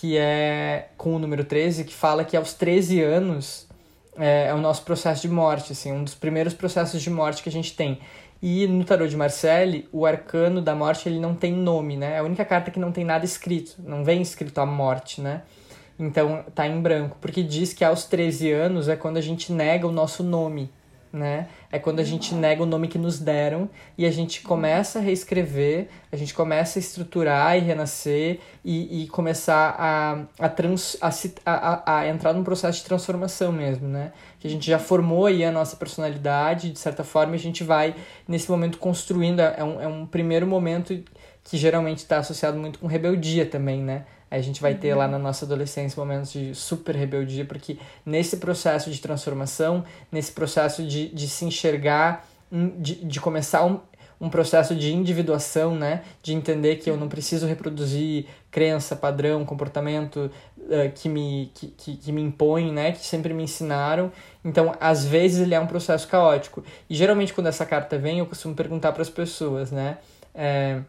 que 0.00 0.16
é 0.18 0.88
com 0.96 1.14
o 1.14 1.18
número 1.18 1.44
13, 1.44 1.84
que 1.84 1.94
fala 1.94 2.24
que 2.24 2.36
aos 2.36 2.52
13 2.54 3.00
anos 3.02 3.66
é, 4.16 4.46
é 4.48 4.54
o 4.54 4.58
nosso 4.58 4.82
processo 4.82 5.22
de 5.22 5.28
morte, 5.28 5.72
assim, 5.72 5.92
um 5.92 6.02
dos 6.02 6.14
primeiros 6.14 6.52
processos 6.52 7.00
de 7.00 7.10
morte 7.10 7.42
que 7.42 7.48
a 7.48 7.52
gente 7.52 7.76
tem. 7.76 8.00
E 8.42 8.66
no 8.66 8.84
tarot 8.84 9.08
de 9.08 9.16
Marcelli, 9.16 9.88
o 9.92 10.04
arcano 10.04 10.60
da 10.60 10.74
morte 10.74 11.08
ele 11.08 11.18
não 11.18 11.34
tem 11.34 11.52
nome, 11.52 11.96
né? 11.96 12.14
É 12.14 12.18
a 12.18 12.22
única 12.22 12.44
carta 12.44 12.70
que 12.70 12.78
não 12.78 12.92
tem 12.92 13.04
nada 13.04 13.24
escrito, 13.24 13.76
não 13.78 14.04
vem 14.04 14.20
escrito 14.20 14.58
a 14.58 14.66
morte, 14.66 15.20
né? 15.20 15.42
Então 15.98 16.44
tá 16.54 16.66
em 16.66 16.80
branco, 16.80 17.16
porque 17.20 17.42
diz 17.42 17.72
que 17.72 17.84
aos 17.84 18.04
13 18.04 18.50
anos 18.50 18.88
é 18.88 18.96
quando 18.96 19.16
a 19.16 19.22
gente 19.22 19.52
nega 19.52 19.86
o 19.86 19.92
nosso 19.92 20.22
nome, 20.22 20.70
né? 21.14 21.46
É 21.70 21.78
quando 21.78 22.00
a 22.00 22.02
gente 22.02 22.34
nega 22.34 22.62
o 22.62 22.66
nome 22.66 22.88
que 22.88 22.98
nos 22.98 23.20
deram 23.20 23.70
e 23.96 24.04
a 24.04 24.10
gente 24.10 24.42
começa 24.42 24.98
a 24.98 25.02
reescrever, 25.02 25.86
a 26.10 26.16
gente 26.16 26.34
começa 26.34 26.78
a 26.78 26.80
estruturar 26.80 27.56
e 27.56 27.60
renascer 27.60 28.40
e, 28.64 29.04
e 29.04 29.08
começar 29.08 29.76
a, 29.78 30.24
a, 30.38 30.48
trans, 30.48 30.96
a, 31.00 31.10
a, 31.46 31.98
a 31.98 32.08
entrar 32.08 32.32
num 32.32 32.42
processo 32.42 32.78
de 32.78 32.84
transformação 32.84 33.52
mesmo, 33.52 33.86
né? 33.86 34.12
Que 34.40 34.48
a 34.48 34.50
gente 34.50 34.66
já 34.66 34.78
formou 34.78 35.26
aí 35.26 35.44
a 35.44 35.52
nossa 35.52 35.76
personalidade, 35.76 36.70
de 36.70 36.78
certa 36.78 37.04
forma, 37.04 37.34
a 37.34 37.38
gente 37.38 37.62
vai, 37.62 37.94
nesse 38.26 38.50
momento, 38.50 38.78
construindo. 38.78 39.40
É 39.40 39.62
um, 39.62 39.80
é 39.80 39.86
um 39.86 40.04
primeiro 40.04 40.46
momento 40.46 41.00
que 41.44 41.56
geralmente 41.56 41.98
está 41.98 42.18
associado 42.18 42.58
muito 42.58 42.78
com 42.78 42.86
rebeldia 42.86 43.46
também, 43.46 43.80
né? 43.80 44.04
A 44.30 44.40
gente 44.40 44.60
vai 44.60 44.74
ter 44.74 44.94
lá 44.94 45.06
na 45.06 45.18
nossa 45.18 45.44
adolescência 45.44 45.98
momentos 45.98 46.32
de 46.32 46.54
super 46.54 46.94
rebeldia, 46.94 47.44
porque 47.44 47.78
nesse 48.04 48.38
processo 48.38 48.90
de 48.90 49.00
transformação, 49.00 49.84
nesse 50.10 50.32
processo 50.32 50.82
de, 50.82 51.08
de 51.08 51.28
se 51.28 51.44
enxergar, 51.44 52.26
de, 52.78 53.04
de 53.04 53.20
começar 53.20 53.64
um, 53.64 53.80
um 54.20 54.28
processo 54.28 54.74
de 54.74 54.92
individuação, 54.92 55.74
né? 55.74 56.02
De 56.22 56.32
entender 56.32 56.76
que 56.76 56.88
eu 56.88 56.96
não 56.96 57.08
preciso 57.08 57.46
reproduzir 57.46 58.26
crença, 58.50 58.94
padrão, 58.94 59.44
comportamento 59.44 60.30
uh, 60.58 60.90
que, 60.94 61.08
me, 61.08 61.50
que, 61.54 61.68
que, 61.68 61.96
que, 61.96 62.12
me 62.12 62.22
impõe, 62.22 62.72
né? 62.72 62.92
Que 62.92 63.04
sempre 63.04 63.34
me 63.34 63.42
ensinaram. 63.42 64.10
Então, 64.44 64.74
às 64.80 65.04
vezes, 65.04 65.40
ele 65.40 65.54
é 65.54 65.60
um 65.60 65.66
processo 65.66 66.06
caótico. 66.08 66.64
E 66.88 66.94
geralmente, 66.94 67.34
quando 67.34 67.48
essa 67.48 67.66
carta 67.66 67.98
vem, 67.98 68.20
eu 68.20 68.26
costumo 68.26 68.54
perguntar 68.54 68.92
para 68.92 69.02
as 69.02 69.10
pessoas, 69.10 69.70
né? 69.70 69.98
É, 70.34 70.80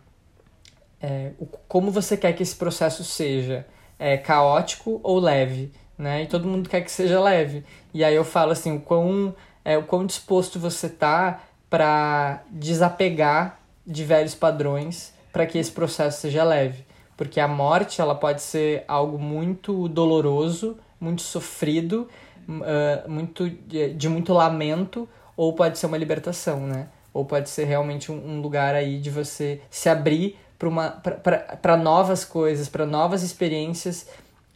é, 1.05 1.31
como 1.67 1.91
você 1.91 2.17
quer 2.17 2.33
que 2.33 2.41
esse 2.41 2.55
processo 2.55 3.03
seja 3.03 3.63
é, 4.00 4.17
caótico 4.17 5.00
ou 5.03 5.19
leve, 5.19 5.71
né? 5.95 6.24
E 6.24 6.25
todo 6.25 6.47
mundo 6.47 6.67
quer 6.67 6.81
que 6.81 6.91
seja 6.91 7.21
leve. 7.21 7.63
E 7.93 8.03
aí 8.03 8.15
eu 8.15 8.25
falo 8.25 8.51
assim, 8.51 8.75
o 8.75 8.79
quão, 8.79 9.35
é, 9.63 9.77
o 9.77 9.83
quão 9.83 10.03
disposto 10.03 10.59
você 10.59 10.89
tá 10.89 11.43
para 11.69 12.41
desapegar 12.50 13.59
de 13.85 14.03
velhos 14.03 14.33
padrões 14.33 15.13
para 15.31 15.45
que 15.45 15.59
esse 15.59 15.71
processo 15.71 16.21
seja 16.21 16.43
leve. 16.43 16.83
Porque 17.15 17.39
a 17.39 17.47
morte 17.47 18.01
ela 18.01 18.15
pode 18.15 18.41
ser 18.41 18.83
algo 18.88 19.19
muito 19.19 19.88
doloroso, 19.88 20.77
muito 21.00 21.21
sofrido, 21.21 22.09
uh, 22.50 23.09
muito 23.09 23.47
de, 23.50 23.93
de, 23.93 24.09
muito 24.09 24.33
lamento, 24.33 25.07
ou 25.38 25.53
pode 25.53 25.77
ser 25.77 25.85
uma 25.85 25.97
libertação, 25.97 26.62
né? 26.62 26.88
Ou 27.13 27.24
pode 27.24 27.50
ser 27.50 27.65
realmente 27.65 28.12
um, 28.12 28.15
um 28.15 28.41
lugar 28.41 28.74
aí 28.74 29.00
de 29.00 29.09
você 29.09 29.62
se 29.69 29.88
abrir 29.88 30.38
para 30.57 31.77
novas 31.77 32.24
coisas, 32.24 32.69
para 32.69 32.85
novas 32.85 33.24
experiências, 33.24 34.07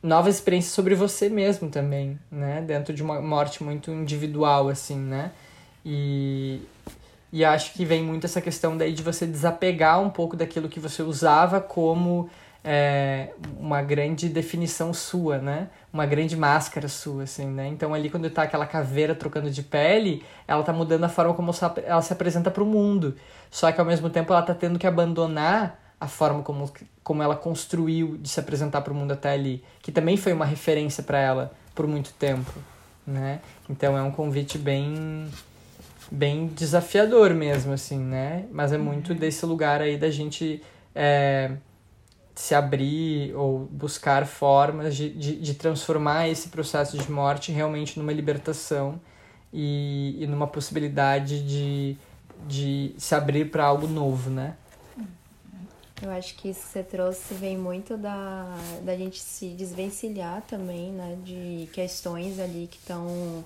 novas 0.02 0.36
experiências 0.36 0.74
sobre 0.74 0.96
você 0.96 1.30
mesmo 1.30 1.70
também, 1.70 2.18
né? 2.32 2.62
Dentro 2.62 2.94
de 2.94 3.04
uma 3.04 3.22
morte 3.22 3.64
muito 3.64 3.92
individual, 3.92 4.70
assim, 4.70 4.98
né? 4.98 5.32
E, 5.86 6.62
e 7.32 7.44
acho 7.44 7.74
que 7.74 7.86
vem 7.86 8.04
muito 8.04 8.26
essa 8.26 8.42
questão 8.42 8.78
daí 8.78 8.94
de 8.94 9.04
você 9.04 9.26
desapegar 9.26 10.02
um 10.02 10.10
pouco 10.10 10.36
daquilo 10.36 10.70
que 10.70 10.80
você 10.80 11.02
usava 11.02 11.60
como 11.60 12.30
é, 12.64 13.30
uma 13.58 13.82
grande 13.82 14.28
definição 14.30 14.94
sua, 14.94 15.38
né? 15.38 15.70
Uma 15.92 16.06
grande 16.06 16.36
máscara 16.36 16.88
sua, 16.88 17.24
assim, 17.24 17.48
né? 17.48 17.68
Então 17.68 17.94
ali 17.94 18.10
quando 18.10 18.30
tá 18.30 18.44
aquela 18.44 18.66
caveira 18.66 19.16
trocando 19.16 19.50
de 19.50 19.64
pele, 19.64 20.24
ela 20.48 20.64
tá 20.64 20.74
mudando 20.74 21.04
a 21.04 21.10
forma 21.10 21.34
como 21.34 21.52
ela 21.86 22.02
se 22.02 22.14
apresenta 22.14 22.52
para 22.52 22.64
o 22.64 22.66
mundo. 22.66 23.16
Só 23.50 23.72
que 23.72 23.80
ao 23.80 23.86
mesmo 23.86 24.10
tempo 24.10 24.32
ela 24.32 24.42
tá 24.42 24.54
tendo 24.54 24.78
que 24.78 24.88
abandonar 24.88 25.89
a 26.00 26.08
forma 26.08 26.42
como, 26.42 26.72
como 27.04 27.22
ela 27.22 27.36
construiu 27.36 28.18
de 28.18 28.30
se 28.30 28.40
apresentar 28.40 28.82
para 28.82 28.94
o 28.94 28.96
mundo 28.96 29.12
até 29.12 29.34
ali, 29.34 29.64
que 29.82 29.92
também 29.92 30.16
foi 30.16 30.32
uma 30.32 30.46
referência 30.46 31.04
para 31.04 31.20
ela 31.20 31.52
por 31.76 31.88
muito 31.88 32.14
tempo, 32.14 32.54
né? 33.06 33.42
Então 33.70 33.98
é 33.98 34.02
um 34.02 34.12
convite 34.12 34.58
bem 34.58 35.28
bem 36.12 36.48
desafiador 36.48 37.34
mesmo, 37.34 37.74
assim, 37.74 38.00
né? 38.00 38.46
Mas 38.52 38.74
é 38.74 38.78
muito 38.78 39.14
uhum. 39.14 39.20
desse 39.20 39.46
lugar 39.46 39.82
aí 39.82 39.98
da 39.98 40.10
gente 40.10 40.62
é, 40.96 41.52
se 42.34 42.56
abrir 42.56 43.36
ou 43.36 43.68
buscar 43.72 44.26
formas 44.26 44.96
de, 44.96 45.10
de, 45.10 45.36
de, 45.36 45.54
transformar 45.54 46.30
esse 46.30 46.50
processo 46.50 46.98
de 46.98 47.12
morte 47.12 47.52
realmente 47.52 48.00
numa 48.00 48.12
libertação 48.12 49.00
e, 49.54 50.16
e 50.20 50.26
numa 50.26 50.48
possibilidade 50.48 51.46
de, 51.46 51.98
de 52.48 52.96
se 52.98 53.14
abrir 53.14 53.52
para 53.52 53.66
algo 53.66 53.88
novo, 53.88 54.30
né? 54.30 54.56
Eu 56.02 56.12
acho 56.12 56.36
que 56.36 56.50
isso 56.50 56.62
que 56.62 56.68
você 56.68 56.84
trouxe 56.84 57.34
vem 57.34 57.58
muito 57.58 57.98
da, 57.98 58.46
da 58.84 58.96
gente 58.96 59.20
se 59.20 59.50
desvencilhar 59.50 60.42
também, 60.44 60.92
né? 60.92 61.18
De 61.24 61.68
questões 61.74 62.40
ali 62.40 62.68
que 62.72 62.78
estão 62.78 63.44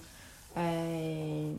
é, 0.55 1.51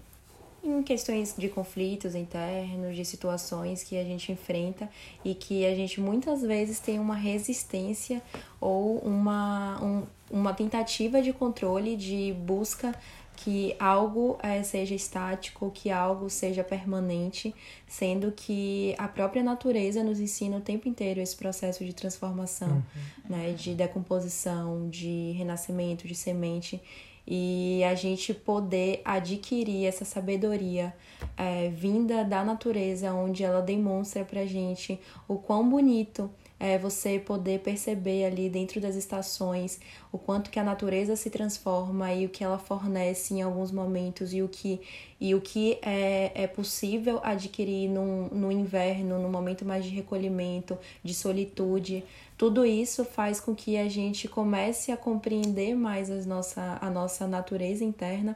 em 0.65 0.83
questões 0.83 1.35
de 1.37 1.49
conflitos 1.49 2.15
internos, 2.15 2.97
de 2.97 3.05
situações 3.05 3.83
que 3.83 3.99
a 3.99 4.05
gente 4.05 4.33
enfrenta 4.33 4.89
e 5.25 5.35
que 5.35 5.67
a 5.67 5.75
gente 5.75 6.01
muitas 6.01 6.43
vezes 6.43 6.81
tem 6.81 6.99
uma 6.99 7.17
resistência 7.17 8.23
ou 8.61 8.99
uma, 8.99 9.83
um, 9.83 10.03
uma 10.31 10.55
tentativa 10.55 11.21
de 11.21 11.33
controle, 11.33 11.97
de 11.97 12.33
busca 12.33 12.95
que 13.37 13.75
algo 13.79 14.39
é, 14.43 14.63
seja 14.63 14.95
estático, 14.95 15.71
que 15.71 15.91
algo 15.91 16.31
seja 16.31 16.63
permanente, 16.63 17.55
sendo 17.87 18.33
que 18.33 18.95
a 18.99 19.09
própria 19.09 19.43
natureza 19.43 20.03
nos 20.03 20.21
ensina 20.21 20.57
o 20.57 20.61
tempo 20.61 20.89
inteiro 20.89 21.21
esse 21.21 21.37
processo 21.37 21.85
de 21.85 21.93
transformação, 21.93 22.69
uhum. 22.69 23.37
né, 23.37 23.53
de 23.53 23.75
decomposição, 23.75 24.89
de 24.89 25.33
renascimento, 25.33 26.07
de 26.07 26.15
semente 26.15 26.81
e 27.27 27.83
a 27.85 27.95
gente 27.95 28.35
poder 28.35 29.01
adquirir 29.05 29.87
essa 29.87 30.05
sabedoria 30.05 30.95
é, 31.37 31.71
vinda 31.71 32.23
da 32.23 32.45
natureza, 32.45 33.13
onde 33.15 33.43
ela 33.43 33.63
demonstra 33.63 34.25
pra 34.25 34.45
gente 34.45 35.01
o 35.27 35.37
quão 35.37 35.69
bonito 35.69 36.31
é 36.65 36.79
você 36.79 37.19
poder 37.19 37.61
perceber 37.61 38.25
ali 38.25 38.49
dentro 38.49 38.81
das 38.81 38.97
estações 38.97 39.79
o 40.11 40.17
quanto 40.17 40.49
que 40.49 40.59
a 40.59 40.65
natureza 40.65 41.15
se 41.15 41.29
transforma 41.29 42.11
e 42.15 42.25
o 42.25 42.31
que 42.31 42.43
ela 42.43 42.59
fornece 42.59 43.35
em 43.35 43.43
alguns 43.43 43.71
momentos 43.71 44.33
e 44.33 44.41
o 44.41 44.49
que, 44.49 44.81
e 45.21 45.35
o 45.35 45.43
que 45.43 45.79
é, 45.83 46.33
é 46.35 46.47
possível 46.47 47.21
adquirir 47.23 47.91
no, 47.91 48.31
no 48.31 48.51
inverno, 48.51 49.19
no 49.19 49.29
momento 49.29 49.63
mais 49.63 49.85
de 49.85 49.91
recolhimento, 49.91 50.79
de 51.03 51.13
solitude. 51.13 52.03
Tudo 52.39 52.65
isso 52.65 53.05
faz 53.05 53.39
com 53.39 53.55
que 53.55 53.77
a 53.77 53.87
gente 53.87 54.27
comece 54.27 54.91
a 54.91 54.97
compreender 54.97 55.75
mais 55.75 56.11
as 56.11 56.25
nossa, 56.25 56.79
a 56.81 56.89
nossa 56.89 57.27
natureza 57.29 57.85
interna 57.85 58.35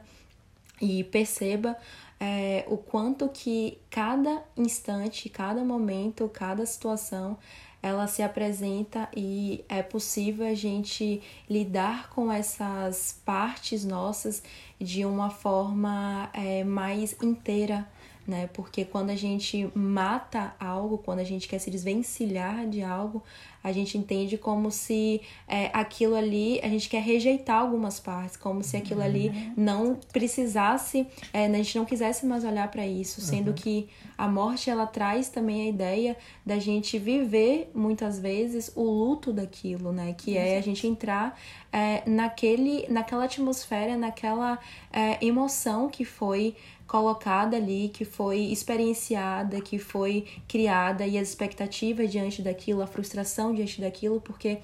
e 0.79 1.03
perceba 1.03 1.75
é, 2.19 2.63
o 2.67 2.77
quanto 2.77 3.27
que 3.27 3.79
cada 3.89 4.43
instante, 4.55 5.29
cada 5.29 5.63
momento, 5.63 6.29
cada 6.29 6.63
situação 6.63 7.35
ela 7.81 8.07
se 8.07 8.21
apresenta 8.21 9.07
e 9.15 9.63
é 9.69 9.81
possível 9.81 10.45
a 10.45 10.53
gente 10.53 11.21
lidar 11.49 12.09
com 12.09 12.31
essas 12.31 13.19
partes 13.25 13.85
nossas 13.85 14.43
de 14.79 15.05
uma 15.05 15.29
forma 15.29 16.29
é, 16.33 16.63
mais 16.63 17.15
inteira 17.21 17.87
né? 18.29 18.47
Porque 18.53 18.85
quando 18.85 19.09
a 19.09 19.15
gente 19.15 19.69
mata 19.73 20.53
algo, 20.59 20.99
quando 20.99 21.19
a 21.19 21.23
gente 21.23 21.47
quer 21.47 21.57
se 21.57 21.71
desvencilhar 21.71 22.67
de 22.67 22.83
algo, 22.83 23.23
a 23.63 23.71
gente 23.71 23.97
entende 23.97 24.37
como 24.37 24.71
se 24.71 25.19
é, 25.47 25.69
aquilo 25.73 26.15
ali, 26.15 26.59
a 26.63 26.69
gente 26.69 26.87
quer 26.87 27.01
rejeitar 27.01 27.59
algumas 27.59 27.99
partes, 27.99 28.37
como 28.37 28.63
se 28.63 28.77
aquilo 28.77 29.01
ali 29.01 29.29
uhum. 29.29 29.53
não 29.57 29.99
precisasse, 30.13 31.05
é, 31.33 31.45
a 31.45 31.53
gente 31.53 31.77
não 31.77 31.85
quisesse 31.85 32.25
mais 32.25 32.45
olhar 32.45 32.69
para 32.69 32.85
isso, 32.85 33.19
sendo 33.19 33.49
uhum. 33.49 33.53
que 33.53 33.89
a 34.17 34.27
morte 34.27 34.69
ela 34.69 34.85
traz 34.85 35.29
também 35.29 35.63
a 35.63 35.69
ideia 35.69 36.15
da 36.45 36.59
gente 36.59 36.97
viver 36.97 37.69
muitas 37.73 38.19
vezes 38.19 38.71
o 38.75 38.83
luto 38.83 39.33
daquilo, 39.33 39.91
né? 39.91 40.13
Que 40.17 40.37
é 40.37 40.57
a 40.57 40.61
gente 40.61 40.87
entrar 40.87 41.37
é, 41.71 42.03
naquele, 42.05 42.85
naquela 42.89 43.25
atmosfera, 43.25 43.97
naquela 43.97 44.59
é, 44.93 45.23
emoção 45.25 45.89
que 45.89 46.05
foi 46.05 46.55
colocada 46.89 47.55
ali, 47.55 47.89
que 47.93 48.03
foi 48.03 48.39
experienciada, 48.39 49.61
que 49.61 49.77
foi 49.77 50.25
criada 50.47 51.05
e 51.05 51.19
as 51.19 51.29
expectativas 51.29 52.11
diante 52.11 52.41
daquilo, 52.41 52.81
a 52.81 52.87
frustração 52.87 53.53
diante 53.53 53.79
daquilo, 53.79 54.19
porque 54.19 54.57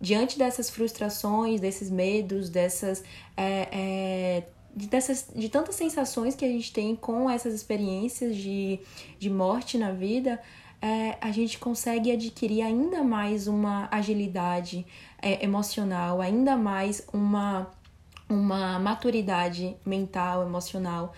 diante 0.00 0.38
dessas 0.38 0.70
frustrações, 0.70 1.60
desses 1.60 1.90
medos, 1.90 2.48
dessas. 2.48 3.02
É, 3.36 3.68
é, 3.72 4.42
de, 4.76 4.86
dessas, 4.86 5.28
de 5.34 5.48
tantas 5.48 5.74
sensações 5.74 6.36
que 6.36 6.44
a 6.44 6.48
gente 6.48 6.72
tem 6.72 6.94
com 6.94 7.28
essas 7.28 7.52
experiências 7.52 8.36
de, 8.36 8.78
de 9.18 9.30
morte 9.30 9.76
na 9.76 9.90
vida, 9.90 10.40
é, 10.80 11.16
a 11.20 11.32
gente 11.32 11.58
consegue 11.58 12.12
adquirir 12.12 12.62
ainda 12.62 13.02
mais 13.02 13.48
uma 13.48 13.88
agilidade 13.90 14.86
é, 15.20 15.42
emocional, 15.42 16.20
ainda 16.20 16.56
mais 16.56 17.04
uma, 17.12 17.70
uma 18.28 18.78
maturidade 18.78 19.74
mental, 19.84 20.42
emocional, 20.42 21.14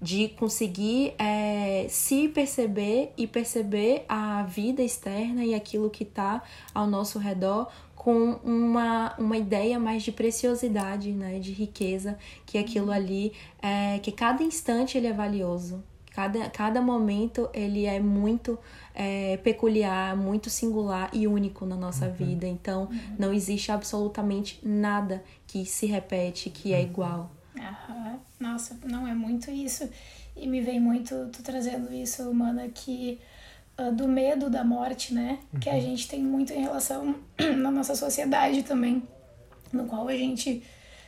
de 0.00 0.28
conseguir 0.28 1.14
é, 1.18 1.86
se 1.88 2.28
perceber 2.28 3.12
e 3.16 3.26
perceber 3.26 4.04
a 4.08 4.42
vida 4.44 4.82
externa 4.82 5.44
e 5.44 5.54
aquilo 5.54 5.90
que 5.90 6.04
está 6.04 6.42
ao 6.74 6.86
nosso 6.86 7.18
redor 7.18 7.68
com 7.94 8.32
uma, 8.42 9.14
uma 9.18 9.36
ideia 9.36 9.78
mais 9.78 10.02
de 10.02 10.10
preciosidade, 10.10 11.12
né, 11.12 11.38
de 11.38 11.52
riqueza, 11.52 12.18
que 12.46 12.56
aquilo 12.56 12.90
ali, 12.90 13.34
é, 13.60 13.98
que 13.98 14.10
cada 14.10 14.42
instante 14.42 14.96
ele 14.96 15.06
é 15.06 15.12
valioso, 15.12 15.84
cada, 16.10 16.48
cada 16.48 16.80
momento 16.80 17.50
ele 17.52 17.84
é 17.84 18.00
muito 18.00 18.58
é, 18.94 19.36
peculiar, 19.38 20.16
muito 20.16 20.48
singular 20.48 21.10
e 21.12 21.26
único 21.26 21.66
na 21.66 21.76
nossa 21.76 22.06
uhum. 22.06 22.14
vida. 22.14 22.46
Então, 22.46 22.84
uhum. 22.84 23.16
não 23.18 23.32
existe 23.34 23.70
absolutamente 23.70 24.58
nada 24.62 25.22
que 25.46 25.66
se 25.66 25.84
repete, 25.84 26.48
que 26.48 26.72
é 26.72 26.78
uhum. 26.78 26.84
igual. 26.84 27.30
Aham. 27.58 28.18
Nossa, 28.38 28.78
não 28.84 29.06
é 29.06 29.14
muito 29.14 29.50
isso. 29.50 29.88
E 30.36 30.46
me 30.46 30.60
vem 30.60 30.80
muito, 30.80 31.28
tu 31.32 31.42
trazendo 31.42 31.92
isso, 31.92 32.32
Mana, 32.32 32.68
que 32.68 33.18
uh, 33.78 33.92
do 33.92 34.08
medo 34.08 34.48
da 34.48 34.64
morte, 34.64 35.12
né? 35.14 35.38
Uhum. 35.52 35.60
Que 35.60 35.68
a 35.68 35.74
uhum. 35.74 35.80
gente 35.80 36.08
tem 36.08 36.22
muito 36.22 36.52
em 36.52 36.62
relação 36.62 37.16
na 37.56 37.70
nossa 37.70 37.94
sociedade 37.94 38.62
também, 38.62 39.02
no 39.72 39.86
qual 39.86 40.08
a 40.08 40.16
gente 40.16 40.62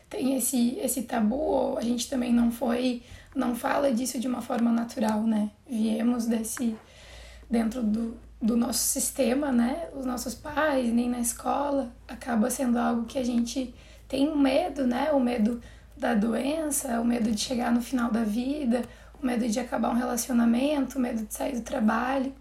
tem 0.08 0.36
esse, 0.36 0.78
esse 0.78 1.02
tabu, 1.02 1.36
ou 1.36 1.78
a 1.78 1.82
gente 1.82 2.08
também 2.08 2.32
não 2.32 2.50
foi, 2.50 3.02
não 3.34 3.54
fala 3.54 3.92
disso 3.92 4.18
de 4.18 4.28
uma 4.28 4.42
forma 4.42 4.70
natural, 4.70 5.22
né? 5.22 5.50
Viemos 5.66 6.26
desse, 6.26 6.76
dentro 7.50 7.82
do, 7.82 8.14
do 8.40 8.56
nosso 8.56 8.80
sistema, 8.80 9.50
né? 9.50 9.88
Os 9.94 10.04
nossos 10.04 10.34
pais, 10.34 10.92
nem 10.92 11.08
na 11.08 11.20
escola, 11.20 11.90
acaba 12.06 12.50
sendo 12.50 12.78
algo 12.78 13.06
que 13.06 13.18
a 13.18 13.24
gente 13.24 13.74
tem 14.06 14.28
um 14.28 14.36
medo, 14.36 14.86
né? 14.86 15.10
O 15.12 15.20
medo 15.20 15.62
da 16.02 16.14
doença, 16.14 17.00
o 17.00 17.04
medo 17.04 17.30
de 17.30 17.40
chegar 17.40 17.70
no 17.70 17.80
final 17.80 18.10
da 18.10 18.24
vida, 18.24 18.82
o 19.22 19.24
medo 19.24 19.48
de 19.48 19.60
acabar 19.60 19.90
um 19.90 19.94
relacionamento, 19.94 20.98
o 20.98 21.00
medo 21.00 21.24
de 21.24 21.32
sair 21.32 21.54
do 21.54 21.62
trabalho. 21.62 22.34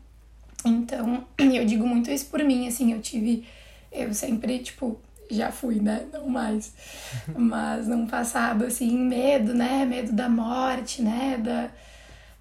Então, 0.65 1.25
eu 1.37 1.63
digo 1.63 1.85
muito 1.85 2.09
isso 2.09 2.25
por 2.25 2.43
mim, 2.43 2.67
assim, 2.67 2.91
eu 2.91 2.99
tive, 2.99 3.45
eu 3.91 4.11
sempre, 4.15 4.57
tipo, 4.59 4.99
já 5.29 5.51
fui, 5.51 5.75
né? 5.75 6.07
Não 6.11 6.27
mais. 6.27 6.73
Mas 7.37 7.87
num 7.87 8.07
passado, 8.07 8.65
assim, 8.65 8.97
medo, 8.97 9.53
né? 9.53 9.85
Medo 9.85 10.11
da 10.11 10.27
morte, 10.27 11.03
né? 11.03 11.37
Da, 11.37 11.69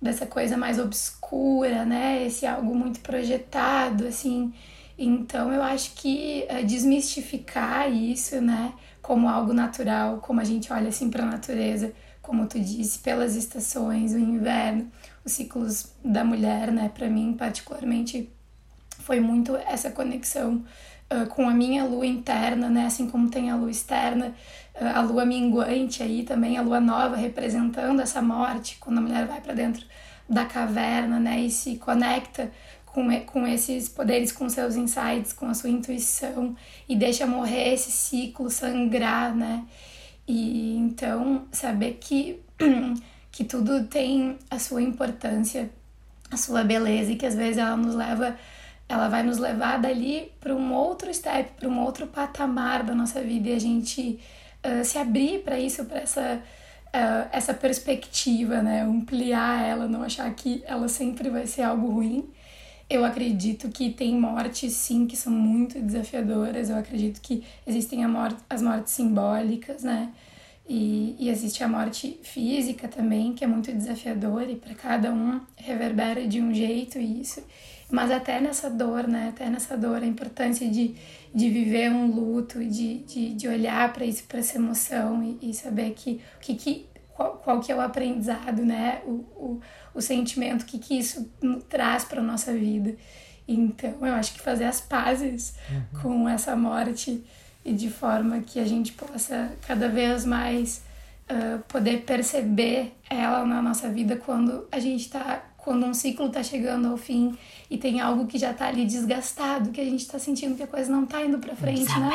dessa 0.01 0.25
coisa 0.25 0.57
mais 0.57 0.79
obscura, 0.79 1.85
né? 1.85 2.27
Esse 2.27 2.47
algo 2.47 2.75
muito 2.75 3.01
projetado, 3.01 4.07
assim. 4.07 4.55
Então, 4.99 5.53
eu 5.53 5.63
acho 5.63 5.93
que 5.95 6.45
é, 6.49 6.63
desmistificar 6.63 7.93
isso, 7.93 8.41
né? 8.41 8.73
Como 9.03 9.29
algo 9.29 9.53
natural, 9.53 10.19
como 10.19 10.41
a 10.41 10.45
gente 10.45 10.73
olha 10.73 10.89
assim 10.89 11.11
para 11.11 11.23
a 11.23 11.27
natureza, 11.27 11.93
como 12.23 12.47
tu 12.47 12.61
disse, 12.61 12.99
pelas 12.99 13.35
estações, 13.35 14.13
o 14.13 14.19
inverno, 14.19 14.91
os 15.25 15.33
ciclos 15.33 15.93
da 16.05 16.25
mulher, 16.25 16.71
né? 16.71 16.91
Para 16.93 17.09
mim, 17.09 17.35
particularmente, 17.37 18.31
foi 19.01 19.21
muito 19.21 19.57
essa 19.57 19.91
conexão 19.91 20.65
uh, 21.11 21.27
com 21.29 21.49
a 21.49 21.53
minha 21.53 21.85
lua 21.85 22.07
interna, 22.07 22.69
né? 22.69 22.87
Assim 22.87 23.09
como 23.09 23.31
tem 23.31 23.51
a 23.51 23.57
lua 23.57 23.71
externa, 23.71 24.35
uh, 24.81 24.99
a 24.99 25.01
lua 25.01 25.25
minguante 25.25 26.03
aí 26.03 26.23
também, 26.23 26.57
a 26.59 26.63
lua 26.63 26.81
nova 26.81 27.17
representando 27.17 28.01
essa 28.01 28.23
morte, 28.23 28.77
quando 28.79 28.99
a 28.99 29.01
mulher 29.01 29.27
vai 29.27 29.41
para 29.41 29.55
dentro 29.55 29.85
da 30.29 30.45
caverna, 30.45 31.19
né? 31.19 31.41
E 31.41 31.51
se 31.51 31.77
conecta 31.77 32.53
com, 32.93 33.09
com 33.23 33.47
esses 33.47 33.89
poderes, 33.89 34.33
com 34.33 34.49
seus 34.49 34.77
insights, 34.77 35.33
com 35.33 35.47
a 35.47 35.55
sua 35.55 35.71
intuição 35.71 36.57
e 36.89 36.97
deixa 36.97 37.27
morrer 37.27 37.73
esse 37.73 37.91
ciclo, 37.91 38.51
sangrar, 38.51 39.35
né? 39.35 39.65
E 40.27 40.77
então 40.77 41.47
saber 41.53 41.99
que, 42.01 42.41
que 43.31 43.45
tudo 43.45 43.85
tem 43.85 44.39
a 44.51 44.59
sua 44.59 44.83
importância, 44.83 45.71
a 46.31 46.37
sua 46.37 46.63
beleza 46.65 47.13
e 47.13 47.17
que 47.17 47.27
às 47.27 47.35
vezes 47.35 47.59
ela 47.59 47.77
nos 47.77 47.95
leva, 47.95 48.37
ela 48.89 49.09
vai 49.09 49.23
nos 49.23 49.39
levar 49.39 49.79
dali 49.79 50.33
para 50.41 50.55
um 50.55 50.73
outro 50.73 51.13
step, 51.13 51.53
para 51.59 51.69
um 51.69 51.81
outro 51.81 52.07
patamar 52.07 52.83
da 52.83 52.95
nossa 52.95 53.21
vida 53.23 53.51
e 53.51 53.55
a 53.55 53.59
gente 53.59 54.21
uh, 54.65 54.85
se 54.85 54.99
abrir 54.99 55.43
para 55.43 55.59
isso, 55.59 55.85
para 55.85 56.01
essa 56.01 56.43
uh, 56.89 57.29
essa 57.33 57.55
perspectiva, 57.55 58.63
né? 58.63 58.83
Ampliar 58.83 59.65
ela, 59.65 59.87
não 59.87 60.03
achar 60.03 60.33
que 60.35 60.63
ela 60.67 60.89
sempre 60.89 61.31
vai 61.31 61.47
ser 61.47 61.63
algo 61.63 61.89
ruim 61.89 62.29
eu 62.91 63.05
acredito 63.05 63.69
que 63.69 63.91
tem 63.91 64.19
mortes, 64.19 64.73
sim, 64.73 65.07
que 65.07 65.17
são 65.17 65.33
muito 65.33 65.81
desafiadoras. 65.81 66.69
Eu 66.69 66.77
acredito 66.77 67.21
que 67.21 67.45
existem 67.65 68.05
morte, 68.09 68.43
as 68.51 68.61
mortes 68.61 68.93
simbólicas, 68.93 69.85
né? 69.85 70.13
E, 70.69 71.15
e 71.19 71.29
existe 71.31 71.63
a 71.63 71.69
morte 71.69 72.19
física 72.23 72.89
também, 72.89 73.33
que 73.33 73.45
é 73.45 73.47
muito 73.47 73.71
desafiadora, 73.73 74.51
e 74.51 74.57
para 74.57 74.75
cada 74.75 75.13
um 75.13 75.41
reverbera 75.57 76.27
de 76.27 76.41
um 76.41 76.53
jeito 76.53 76.99
isso. 76.99 77.43
Mas 77.89 78.11
até 78.11 78.41
nessa 78.41 78.69
dor, 78.69 79.07
né? 79.07 79.29
Até 79.29 79.49
nessa 79.49 79.77
dor, 79.77 80.03
a 80.03 80.07
importância 80.07 80.69
de, 80.69 80.97
de 81.33 81.49
viver 81.49 81.93
um 81.93 82.11
luto, 82.11 82.59
de, 82.65 82.99
de, 82.99 83.35
de 83.35 83.49
olhar 83.49 83.93
para 83.93 84.05
isso, 84.05 84.25
para 84.25 84.41
essa 84.41 84.59
emoção 84.59 85.23
e, 85.41 85.51
e 85.51 85.55
saber 85.55 85.93
que, 85.93 86.21
que, 86.41 86.55
que 86.57 86.90
qual, 87.21 87.33
qual 87.45 87.61
que 87.61 87.71
é 87.71 87.77
o 87.77 87.81
aprendizado, 87.83 88.65
né? 88.65 89.03
O, 89.05 89.11
o, 89.11 89.61
o 89.95 90.01
sentimento, 90.01 90.63
o 90.63 90.65
que, 90.65 90.79
que 90.79 90.99
isso 90.99 91.31
traz 91.69 92.03
para 92.03 92.23
nossa 92.23 92.51
vida. 92.55 92.97
Então, 93.47 93.95
eu 94.01 94.15
acho 94.15 94.33
que 94.33 94.41
fazer 94.41 94.65
as 94.65 94.81
pazes 94.81 95.55
uhum. 95.71 96.01
com 96.01 96.29
essa 96.29 96.57
morte 96.57 97.23
e 97.63 97.75
de 97.75 97.91
forma 97.91 98.41
que 98.41 98.59
a 98.59 98.65
gente 98.65 98.93
possa 98.93 99.53
cada 99.67 99.87
vez 99.87 100.25
mais 100.25 100.83
uh, 101.31 101.59
poder 101.69 102.05
perceber 102.05 102.95
ela 103.11 103.45
na 103.45 103.61
nossa 103.61 103.91
vida 103.91 104.17
quando 104.17 104.67
a 104.73 104.79
gente 104.79 105.11
tá 105.11 105.45
quando 105.59 105.85
um 105.85 105.93
ciclo 105.93 106.29
está 106.29 106.43
chegando 106.43 106.89
ao 106.89 106.97
fim 106.97 107.37
e 107.69 107.77
tem 107.77 108.01
algo 108.01 108.27
que 108.27 108.39
já 108.39 108.51
está 108.53 108.69
ali 108.69 108.87
desgastado, 108.87 109.71
que 109.71 109.81
a 109.81 109.85
gente 109.85 110.01
está 110.01 110.19
sentindo 110.19 110.57
que 110.57 110.63
a 110.63 110.67
coisa 110.67 110.91
não 110.91 111.05
está 111.05 111.23
indo 111.23 111.39
para 111.39 111.55
frente, 111.55 111.93
né? 111.99 112.11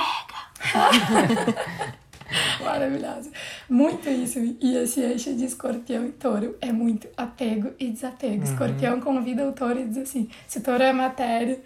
Maravilhoso. 2.63 3.31
Muito 3.69 4.09
isso. 4.09 4.39
E 4.59 4.77
esse 4.77 5.01
eixo 5.01 5.33
de 5.33 5.45
escorpião 5.45 6.05
e 6.05 6.11
touro 6.11 6.57
é 6.61 6.71
muito 6.71 7.07
apego 7.15 7.73
e 7.79 7.89
desapego. 7.89 8.37
Uhum. 8.37 8.43
Escorpião 8.43 9.01
convida 9.01 9.47
o 9.47 9.51
touro 9.51 9.79
e 9.79 9.85
diz 9.85 9.97
assim: 9.97 10.29
se 10.47 10.61
touro 10.61 10.83
é 10.83 10.93
matéria, 10.93 11.59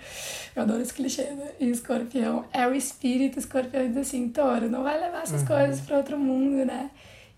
eu 0.56 0.64
adoro 0.64 0.82
esse 0.82 0.94
clichê, 0.94 1.24
né? 1.24 1.52
E 1.60 1.70
escorpião 1.70 2.46
é 2.52 2.68
o 2.68 2.74
espírito, 2.74 3.40
escorpião 3.40 3.88
diz 3.88 3.98
assim: 3.98 4.30
touro, 4.30 4.70
não 4.70 4.84
vai 4.84 5.00
levar 5.00 5.24
essas 5.24 5.42
uhum. 5.42 5.48
coisas 5.48 5.82
para 5.82 5.98
outro 5.98 6.18
mundo, 6.20 6.66
né? 6.66 6.90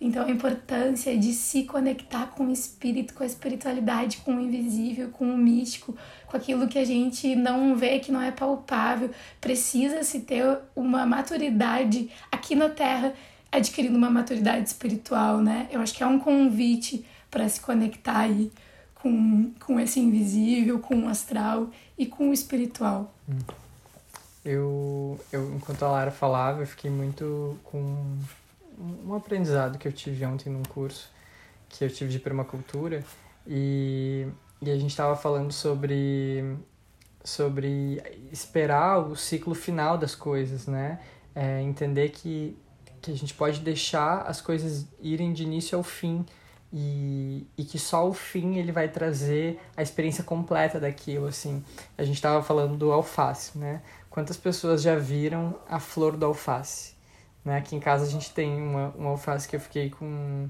Então, 0.03 0.25
a 0.25 0.31
importância 0.31 1.15
de 1.15 1.31
se 1.31 1.63
conectar 1.63 2.25
com 2.31 2.47
o 2.47 2.51
espírito, 2.51 3.13
com 3.13 3.21
a 3.21 3.25
espiritualidade, 3.27 4.17
com 4.17 4.35
o 4.35 4.41
invisível, 4.41 5.09
com 5.11 5.31
o 5.31 5.37
místico, 5.37 5.95
com 6.31 6.37
aquilo 6.37 6.67
que 6.69 6.79
a 6.79 6.85
gente 6.85 7.35
não 7.35 7.75
vê, 7.75 7.99
que 7.99 8.09
não 8.09 8.21
é 8.21 8.31
palpável. 8.31 9.11
Precisa-se 9.41 10.21
ter 10.21 10.59
uma 10.73 11.05
maturidade 11.05 12.09
aqui 12.31 12.55
na 12.55 12.69
Terra, 12.69 13.13
adquirindo 13.51 13.97
uma 13.97 14.09
maturidade 14.09 14.65
espiritual, 14.65 15.39
né? 15.39 15.67
Eu 15.69 15.81
acho 15.81 15.93
que 15.93 16.01
é 16.01 16.07
um 16.07 16.17
convite 16.17 17.05
para 17.29 17.47
se 17.49 17.59
conectar 17.59 18.19
aí 18.19 18.49
com, 18.95 19.51
com 19.59 19.77
esse 19.77 19.99
invisível, 19.99 20.79
com 20.79 21.03
o 21.03 21.09
astral 21.09 21.69
e 21.97 22.05
com 22.05 22.29
o 22.29 22.33
espiritual. 22.33 23.13
Eu, 24.45 25.19
eu, 25.33 25.53
enquanto 25.53 25.83
a 25.83 25.89
Lara 25.89 26.11
falava, 26.11 26.61
eu 26.61 26.67
fiquei 26.67 26.89
muito 26.89 27.59
com 27.65 28.17
um 29.05 29.13
aprendizado 29.13 29.77
que 29.77 29.87
eu 29.87 29.91
tive 29.91 30.25
ontem 30.25 30.49
num 30.49 30.63
curso 30.63 31.09
que 31.67 31.83
eu 31.83 31.89
tive 31.89 32.09
de 32.11 32.19
permacultura 32.19 33.03
e, 33.45 34.27
e 34.61 34.69
a 34.69 34.75
gente 34.75 34.91
estava 34.91 35.15
falando 35.15 35.51
sobre 35.51 36.57
sobre 37.23 38.01
esperar 38.31 38.99
o 38.99 39.15
ciclo 39.15 39.53
final 39.53 39.97
das 39.97 40.15
coisas, 40.15 40.67
né? 40.67 40.99
É, 41.35 41.61
entender 41.61 42.09
que, 42.09 42.57
que 43.01 43.11
a 43.11 43.15
gente 43.15 43.33
pode 43.33 43.59
deixar 43.59 44.21
as 44.23 44.41
coisas 44.41 44.87
irem 44.99 45.31
de 45.31 45.43
início 45.43 45.77
ao 45.77 45.83
fim 45.83 46.25
e, 46.73 47.45
e 47.57 47.63
que 47.63 47.77
só 47.77 48.07
o 48.07 48.13
fim 48.13 48.55
ele 48.55 48.71
vai 48.71 48.87
trazer 48.87 49.59
a 49.75 49.81
experiência 49.81 50.23
completa 50.23 50.79
daquilo, 50.79 51.27
assim. 51.27 51.63
A 51.97 52.03
gente 52.03 52.15
estava 52.15 52.41
falando 52.41 52.75
do 52.77 52.91
alface, 52.91 53.57
né? 53.57 53.81
Quantas 54.09 54.37
pessoas 54.37 54.81
já 54.81 54.95
viram 54.95 55.55
a 55.69 55.79
flor 55.79 56.17
do 56.17 56.25
alface? 56.25 56.93
Né? 57.43 57.57
Aqui 57.57 57.75
em 57.75 57.79
casa 57.79 58.05
a 58.05 58.09
gente 58.09 58.31
tem 58.33 58.61
uma, 58.61 58.89
uma 58.89 59.09
alface 59.11 59.47
que 59.47 59.55
eu 59.55 59.59
fiquei 59.59 59.89
com, 59.89 60.49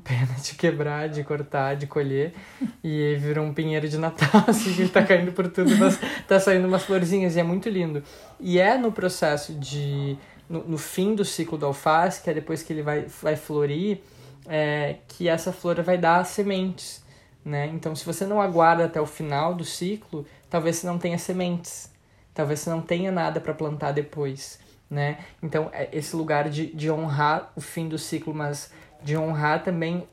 pena 0.00 0.34
de 0.42 0.54
quebrar, 0.54 1.08
de 1.08 1.22
cortar, 1.24 1.74
de 1.74 1.86
colher. 1.86 2.34
E 2.82 3.16
virou 3.16 3.44
um 3.44 3.54
pinheiro 3.54 3.88
de 3.88 3.98
Natal, 3.98 4.44
assim, 4.48 4.74
que 4.74 4.88
tá 4.88 5.02
caindo 5.02 5.32
por 5.32 5.48
tudo, 5.48 5.76
mas 5.76 5.98
tá 6.26 6.38
saindo 6.40 6.66
umas 6.66 6.82
florzinhas 6.82 7.36
e 7.36 7.40
é 7.40 7.42
muito 7.42 7.68
lindo. 7.68 8.02
E 8.40 8.58
é 8.58 8.76
no 8.76 8.92
processo 8.92 9.52
de. 9.54 10.16
No, 10.48 10.62
no 10.64 10.78
fim 10.78 11.14
do 11.14 11.24
ciclo 11.24 11.56
do 11.56 11.66
alface, 11.66 12.22
que 12.22 12.28
é 12.28 12.34
depois 12.34 12.62
que 12.62 12.72
ele 12.72 12.82
vai, 12.82 13.06
vai 13.22 13.34
florir, 13.34 14.00
é, 14.46 14.96
que 15.08 15.26
essa 15.28 15.52
flor 15.52 15.80
vai 15.82 15.96
dar 15.96 16.24
sementes. 16.24 17.02
Né? 17.42 17.66
Então, 17.74 17.94
se 17.94 18.04
você 18.04 18.26
não 18.26 18.40
aguarda 18.40 18.84
até 18.84 19.00
o 19.00 19.06
final 19.06 19.54
do 19.54 19.64
ciclo, 19.64 20.26
talvez 20.50 20.76
você 20.76 20.86
não 20.86 20.98
tenha 20.98 21.18
sementes. 21.18 21.90
Talvez 22.34 22.60
você 22.60 22.70
não 22.70 22.82
tenha 22.82 23.10
nada 23.10 23.40
para 23.40 23.54
plantar 23.54 23.92
depois 23.92 24.58
né? 24.94 25.18
Então, 25.42 25.70
é 25.72 25.88
esse 25.92 26.14
lugar 26.14 26.48
de, 26.48 26.66
de 26.66 26.90
honrar 26.90 27.52
o 27.56 27.60
fim 27.60 27.88
do 27.88 27.98
ciclo, 27.98 28.34
mas 28.34 28.70
de 29.04 29.16
honrar 29.16 29.62
também 29.62 30.08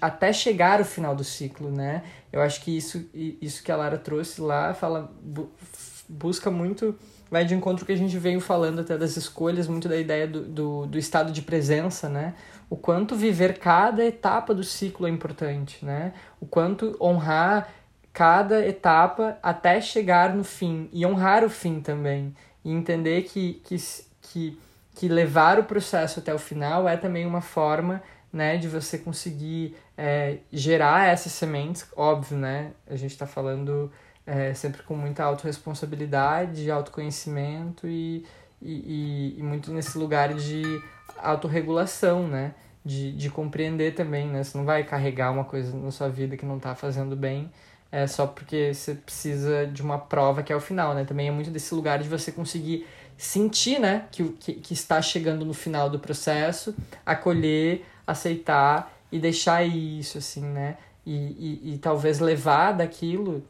até 0.00 0.32
chegar 0.32 0.80
o 0.80 0.84
final 0.84 1.14
do 1.14 1.24
ciclo, 1.24 1.70
né? 1.70 2.02
Eu 2.32 2.40
acho 2.40 2.60
que 2.62 2.76
isso, 2.76 3.08
isso 3.14 3.62
que 3.62 3.70
a 3.70 3.76
Lara 3.76 3.98
trouxe 3.98 4.40
lá 4.40 4.74
fala 4.74 5.10
busca 6.08 6.50
muito 6.50 6.96
vai 7.30 7.44
de 7.44 7.54
encontro 7.54 7.86
que 7.86 7.92
a 7.92 7.96
gente 7.96 8.18
veio 8.18 8.40
falando 8.40 8.80
até 8.80 8.98
das 8.98 9.16
escolhas, 9.16 9.68
muito 9.68 9.88
da 9.88 9.96
ideia 9.96 10.26
do, 10.26 10.42
do, 10.42 10.86
do, 10.86 10.98
estado 10.98 11.30
de 11.32 11.42
presença, 11.42 12.08
né? 12.08 12.34
O 12.68 12.76
quanto 12.76 13.14
viver 13.14 13.58
cada 13.58 14.04
etapa 14.04 14.52
do 14.52 14.64
ciclo 14.64 15.06
é 15.06 15.10
importante, 15.10 15.84
né? 15.84 16.12
O 16.40 16.46
quanto 16.46 16.96
honrar 17.00 17.68
cada 18.12 18.66
etapa 18.66 19.38
até 19.40 19.80
chegar 19.80 20.34
no 20.34 20.42
fim 20.42 20.88
e 20.92 21.06
honrar 21.06 21.44
o 21.44 21.48
fim 21.48 21.80
também 21.80 22.34
e 22.64 22.72
entender 22.72 23.22
que, 23.22 23.62
que 23.64 23.76
que, 24.30 24.58
que 24.94 25.08
levar 25.08 25.58
o 25.58 25.64
processo 25.64 26.20
até 26.20 26.32
o 26.32 26.38
final 26.38 26.88
é 26.88 26.96
também 26.96 27.26
uma 27.26 27.40
forma 27.40 28.02
né, 28.32 28.56
de 28.56 28.68
você 28.68 28.98
conseguir 28.98 29.76
é, 29.96 30.38
gerar 30.52 31.08
essas 31.08 31.32
sementes, 31.32 31.86
óbvio, 31.96 32.38
né? 32.38 32.72
A 32.88 32.96
gente 32.96 33.10
está 33.10 33.26
falando 33.26 33.90
é, 34.26 34.54
sempre 34.54 34.82
com 34.82 34.94
muita 34.94 35.24
autorresponsabilidade, 35.24 36.70
autoconhecimento 36.70 37.86
e, 37.88 38.24
e, 38.62 39.36
e, 39.38 39.42
muito 39.42 39.72
nesse 39.72 39.98
lugar 39.98 40.32
de 40.34 40.62
autorregulação, 41.18 42.28
né? 42.28 42.54
De, 42.84 43.12
de 43.12 43.28
compreender 43.28 43.94
também, 43.94 44.28
né? 44.28 44.42
Você 44.44 44.56
não 44.56 44.64
vai 44.64 44.84
carregar 44.84 45.32
uma 45.32 45.44
coisa 45.44 45.76
na 45.76 45.90
sua 45.90 46.08
vida 46.08 46.36
que 46.36 46.46
não 46.46 46.56
está 46.56 46.74
fazendo 46.74 47.16
bem 47.16 47.50
é 47.92 48.06
só 48.06 48.26
porque 48.26 48.72
você 48.72 48.94
precisa 48.94 49.66
de 49.66 49.82
uma 49.82 49.98
prova 49.98 50.42
que 50.42 50.52
é 50.52 50.56
o 50.56 50.60
final, 50.60 50.94
né? 50.94 51.04
Também 51.04 51.26
é 51.28 51.30
muito 51.30 51.50
desse 51.50 51.74
lugar 51.74 51.98
de 51.98 52.08
você 52.08 52.30
conseguir 52.30 52.86
sentir, 53.20 53.78
né, 53.78 54.06
que, 54.10 54.24
que, 54.30 54.54
que 54.54 54.72
está 54.72 55.02
chegando 55.02 55.44
no 55.44 55.52
final 55.52 55.90
do 55.90 55.98
processo, 55.98 56.74
acolher, 57.04 57.84
aceitar 58.10 58.92
e 59.10 59.18
deixar 59.18 59.64
isso, 59.64 60.18
assim, 60.18 60.42
né? 60.42 60.76
E, 61.04 61.14
e, 61.14 61.74
e 61.74 61.78
talvez 61.78 62.20
levar 62.20 62.72
daquilo, 62.72 63.42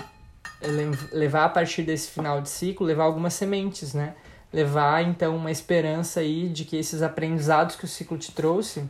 levar 1.13 1.45
a 1.45 1.49
partir 1.49 1.83
desse 1.83 2.11
final 2.11 2.41
de 2.41 2.49
ciclo, 2.49 2.87
levar 2.87 3.05
algumas 3.05 3.35
sementes, 3.35 3.95
né? 3.95 4.15
Levar, 4.53 5.03
então, 5.03 5.37
uma 5.37 5.51
esperança 5.51 6.21
aí 6.21 6.49
de 6.49 6.65
que 6.65 6.77
esses 6.77 7.03
aprendizados 7.03 7.77
que 7.77 7.85
o 7.85 7.89
ciclo 7.89 8.19
te 8.19 8.33
trouxe, 8.33 8.85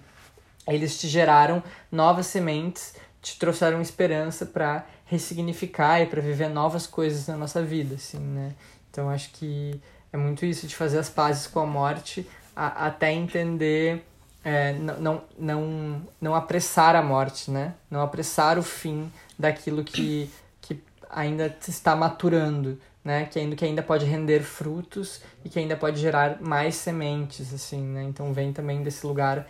eles 0.66 0.98
te 0.98 1.09
geraram 1.09 1.62
novas 1.90 2.26
sementes, 2.26 2.94
te 3.20 3.38
trouxeram 3.38 3.80
esperança 3.80 4.46
para 4.46 4.87
ressignificar 5.04 6.00
e 6.00 6.06
para 6.06 6.20
viver 6.20 6.48
novas 6.48 6.87
coisas 6.87 7.26
na 7.26 7.37
nossa 7.37 7.62
vida, 7.62 7.96
assim, 7.96 8.18
né? 8.18 8.54
Então, 8.90 9.11
acho 9.11 9.30
que 9.33 9.80
é 10.12 10.16
muito 10.16 10.44
isso 10.44 10.66
de 10.66 10.74
fazer 10.74 10.98
as 10.98 11.11
pazes 11.11 11.46
com 11.46 11.61
a 11.61 11.66
morte 11.66 12.26
a, 12.54 12.87
até 12.87 13.12
entender 13.12 14.04
é, 14.44 14.72
não, 14.72 15.22
não, 15.38 16.03
não 16.20 16.35
apressar 16.35 16.96
a 16.96 17.03
morte, 17.03 17.50
né? 17.50 17.74
Não 17.90 18.00
apressar 18.00 18.59
o 18.59 18.62
fim 18.62 19.11
daquilo 19.38 19.85
que, 19.85 20.31
que 20.61 20.83
ainda 21.11 21.55
está 21.66 21.94
maturando, 21.94 22.79
né? 23.05 23.26
Que 23.26 23.38
ainda, 23.38 23.57
que 23.57 23.64
ainda 23.64 23.83
pode 23.83 24.05
render 24.07 24.40
frutos 24.40 25.22
e 25.44 25.48
que 25.48 25.59
ainda 25.59 25.76
pode 25.76 26.00
gerar 26.00 26.40
mais 26.40 26.76
sementes, 26.76 27.53
assim, 27.53 27.83
né? 27.83 28.05
Então 28.05 28.33
vem 28.33 28.53
também 28.53 28.83
desse 28.83 29.07
lugar 29.07 29.46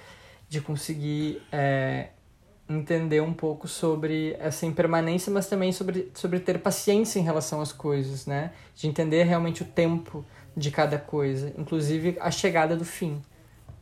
de 0.49 0.61
conseguir 0.61 1.41
é, 1.53 2.09
entender 2.69 3.21
um 3.21 3.33
pouco 3.33 3.69
sobre 3.69 4.37
essa 4.41 4.67
impermanência, 4.67 5.33
mas 5.33 5.49
também 5.49 5.71
sobre, 5.73 6.11
sobre 6.15 6.41
ter 6.41 6.59
paciência 6.59 7.21
em 7.21 7.23
relação 7.23 7.61
às 7.61 7.73
coisas, 7.73 8.27
né? 8.27 8.53
De 8.75 8.89
entender 8.89 9.23
realmente 9.23 9.63
o 9.63 9.67
tempo 9.67 10.25
de 10.57 10.73
cada 10.73 10.99
coisa, 10.99 11.53
inclusive 11.57 12.17
a 12.21 12.31
chegada 12.31 12.77
do 12.77 12.85
fim. 12.85 13.23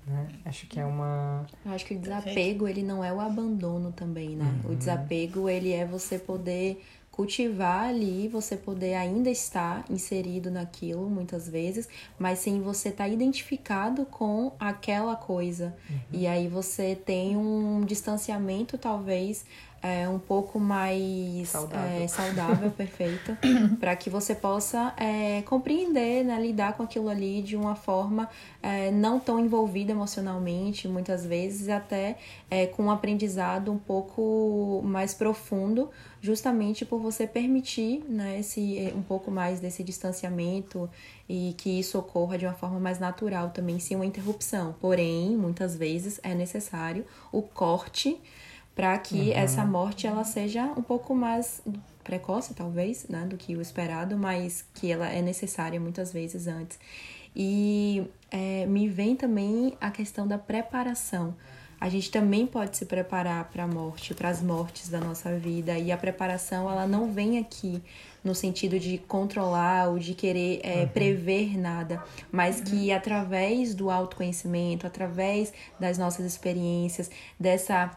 Né? 0.09 0.29
Acho 0.45 0.67
que 0.67 0.81
é 0.81 0.85
uma. 0.85 1.47
Eu 1.65 1.73
acho 1.73 1.85
que 1.85 1.95
o 1.95 1.99
desapego 1.99 2.67
ele 2.67 2.83
não 2.83 3.05
é 3.05 3.13
o 3.13 3.21
abandono 3.21 3.93
também, 3.93 4.31
né? 4.31 4.61
Uhum. 4.65 4.73
O 4.73 4.77
desapego 4.77 5.49
ele 5.49 5.73
é 5.73 5.85
você 5.85 6.19
poder 6.19 6.83
cultivar 7.19 7.89
ali, 7.89 8.29
você 8.29 8.57
poder 8.57 8.95
ainda 8.95 9.29
estar 9.29 9.85
inserido 9.91 10.53
naquilo 10.53 11.11
muitas 11.11 11.49
vezes, 11.49 11.89
mas 12.17 12.39
sem 12.39 12.61
você 12.63 12.91
estar 12.91 13.05
tá 13.05 13.11
identificado 13.11 14.07
com 14.07 14.53
aquela 14.57 15.17
coisa. 15.17 15.75
Uhum. 15.91 15.99
E 16.13 16.29
aí 16.29 16.47
você 16.47 16.95
tem 16.95 17.37
um 17.37 17.85
distanciamento 17.85 18.79
talvez 18.79 19.45
é, 19.83 20.09
um 20.09 20.19
pouco 20.19 20.59
mais 20.59 21.49
saudável, 21.49 22.03
é, 22.03 22.09
saudável 22.09 22.71
perfeito, 22.71 23.37
para 23.79 23.95
que 23.95 24.11
você 24.11 24.35
possa 24.35 24.93
é, 24.97 25.43
compreender, 25.43 26.25
né, 26.25 26.41
lidar 26.41 26.77
com 26.77 26.83
aquilo 26.83 27.09
ali 27.09 27.43
de 27.43 27.57
uma 27.57 27.75
forma 27.75 28.29
é, 28.63 28.91
não 28.91 29.21
tão 29.21 29.39
envolvida 29.39 29.93
emocionalmente, 29.93 30.89
muitas 30.89 31.25
vezes 31.25 31.69
até 31.69 32.17
é, 32.51 32.67
com 32.67 32.85
um 32.85 32.91
aprendizado 32.91 33.71
um 33.71 33.79
pouco 33.79 34.83
mais 34.85 35.15
profundo, 35.15 35.91
justamente 36.21 36.85
por 36.85 36.99
você 37.01 37.27
permitir 37.27 38.05
né, 38.09 38.41
esse, 38.41 38.93
um 38.97 39.03
pouco 39.03 39.31
mais 39.31 39.61
desse 39.61 39.85
distanciamento 39.85 40.91
e 41.29 41.55
que 41.57 41.79
isso 41.79 41.97
ocorra 41.99 42.37
de 42.37 42.47
uma 42.47 42.55
forma 42.55 42.81
mais 42.81 42.99
natural 42.99 43.51
também, 43.51 43.79
sem 43.79 43.97
uma 43.97 44.07
interrupção. 44.07 44.75
Porém, 44.81 45.37
muitas 45.37 45.77
vezes 45.77 46.19
é 46.25 46.35
necessário 46.35 47.05
o 47.31 47.43
corte 47.43 48.21
para 48.79 48.97
que 48.97 49.31
uhum. 49.31 49.33
essa 49.33 49.65
morte 49.65 50.07
ela 50.07 50.23
seja 50.23 50.63
um 50.77 50.83
pouco 50.83 51.13
mais 51.13 51.61
precoce, 52.05 52.55
talvez, 52.55 53.09
né, 53.09 53.27
do 53.29 53.37
que 53.37 53.57
o 53.57 53.61
esperado, 53.61 54.17
mas 54.17 54.65
que 54.73 54.93
ela 54.93 55.09
é 55.09 55.21
necessária 55.21 55.81
muitas 55.81 56.13
vezes 56.13 56.47
antes. 56.47 56.79
E 57.35 58.07
é, 58.31 58.67
me 58.67 58.89
vem 58.89 59.17
também 59.17 59.77
a 59.81 59.91
questão 59.91 60.29
da 60.29 60.39
preparação. 60.39 61.35
a 61.81 61.89
gente 61.89 62.09
também 62.09 62.47
pode 62.47 62.77
se 62.77 62.87
preparar 62.87 63.51
para 63.51 63.65
a 63.65 63.67
morte, 63.67 64.15
para 64.15 64.29
as 64.29 64.41
mortes 64.41 64.89
da 64.89 65.01
nossa 65.01 65.37
vida. 65.37 65.77
E 65.77 65.91
a 65.91 65.97
preparação, 65.97 66.71
ela 66.71 66.87
não 66.87 67.13
vem 67.13 67.37
aqui 67.39 67.83
no 68.23 68.33
sentido 68.33 68.79
de 68.79 68.97
controlar 68.99 69.89
ou 69.89 69.99
de 69.99 70.15
querer 70.15 70.61
é, 70.63 70.83
uhum. 70.83 70.89
prever 70.89 71.59
nada, 71.59 72.01
mas 72.31 72.61
que 72.61 72.93
através 72.93 73.75
do 73.75 73.91
autoconhecimento, 73.91 74.87
através 74.87 75.53
das 75.81 75.99
nossas 75.99 76.25
experiências, 76.25 77.11
dessa 77.41 77.91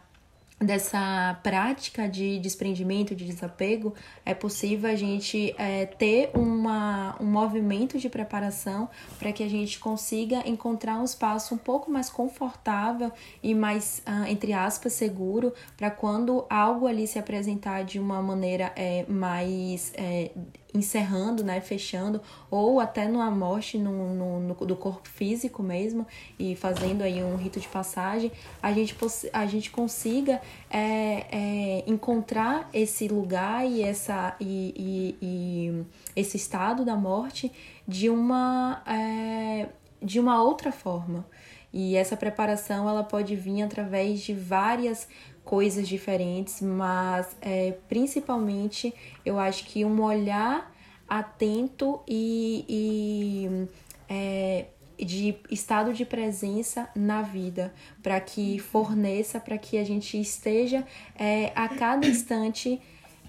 dessa 0.62 1.40
prática 1.42 2.08
de 2.08 2.38
desprendimento, 2.40 3.16
de 3.16 3.26
desapego, 3.26 3.94
é 4.24 4.34
possível 4.34 4.90
a 4.90 4.96
gente 4.96 5.56
é, 5.58 5.86
ter 5.86 6.30
uma, 6.36 7.16
um 7.20 7.26
movimento 7.26 7.98
de 7.98 8.08
preparação 8.08 8.88
para 9.18 9.32
que 9.32 9.44
a 9.44 9.50
gente 9.50 9.80
consiga 9.80 10.48
encontrar 10.48 11.00
um 11.00 11.04
espaço 11.04 11.56
um 11.56 11.58
pouco 11.58 11.90
mais 11.90 12.10
confortável 12.10 13.12
e 13.42 13.56
mais, 13.56 14.02
ah, 14.06 14.30
entre 14.30 14.54
aspas, 14.54 14.94
seguro 14.94 15.54
para 15.76 15.90
quando 15.90 16.46
algo 16.50 16.86
ali 16.86 17.08
se 17.08 17.18
apresentar 17.18 17.84
de 17.84 18.00
uma 18.00 18.22
maneira 18.22 18.72
é, 18.76 19.06
mais 19.10 19.92
é, 19.96 20.32
encerrando, 20.74 21.44
né, 21.44 21.60
fechando, 21.60 22.22
ou 22.50 22.80
até 22.80 23.08
numa 23.08 23.30
morte 23.30 23.78
no, 23.78 24.16
no, 24.16 24.40
no, 24.40 24.54
do 24.66 24.76
corpo 24.76 25.08
físico 25.08 25.62
mesmo, 25.62 26.08
e 26.40 26.56
fazendo 26.56 27.02
aí 27.02 27.24
um 27.24 27.36
rito 27.36 27.60
de 27.60 27.68
passagem, 27.68 28.32
a 28.62 28.72
gente, 28.72 28.96
a 29.34 29.46
gente 29.46 29.70
consiga 29.70 30.42
é, 30.70 31.26
é, 31.32 31.84
encontrar 31.86 32.70
esse 32.74 33.08
lugar 33.08 33.66
e, 33.66 33.82
essa, 33.82 34.36
e, 34.40 34.74
e, 34.78 35.18
e, 35.22 35.86
esse 36.16 36.38
estado 36.38 36.86
da 36.86 36.96
morte 36.96 37.52
de 37.88 38.10
uma, 38.10 38.82
é, 38.88 39.68
de 40.02 40.20
uma 40.20 40.42
outra 40.42 40.72
forma. 40.72 41.26
E 41.74 41.96
essa 41.96 42.18
preparação 42.18 42.90
ela 42.90 43.04
pode 43.04 43.34
vir 43.36 43.62
através 43.62 44.20
de 44.20 44.34
várias 44.34 45.08
coisas 45.44 45.88
diferentes, 45.88 46.62
mas 46.62 47.36
é, 47.42 47.76
principalmente 47.90 48.94
eu 49.26 49.40
acho 49.40 49.66
que 49.66 49.84
um 49.84 50.02
olhar 50.02 50.72
atento 51.08 52.00
e, 52.08 52.66
e 52.70 53.68
é, 54.08 54.66
de 54.98 55.36
estado 55.50 55.94
de 55.94 56.06
presença 56.06 56.90
na 56.96 57.22
vida, 57.22 57.74
para 58.02 58.20
que 58.20 58.60
forneça, 58.60 59.40
para 59.40 59.58
que 59.58 59.78
a 59.78 59.84
gente 59.84 60.20
esteja 60.20 60.86
é, 61.18 61.52
a 61.56 61.68
cada 61.68 62.08
instante 62.08 62.80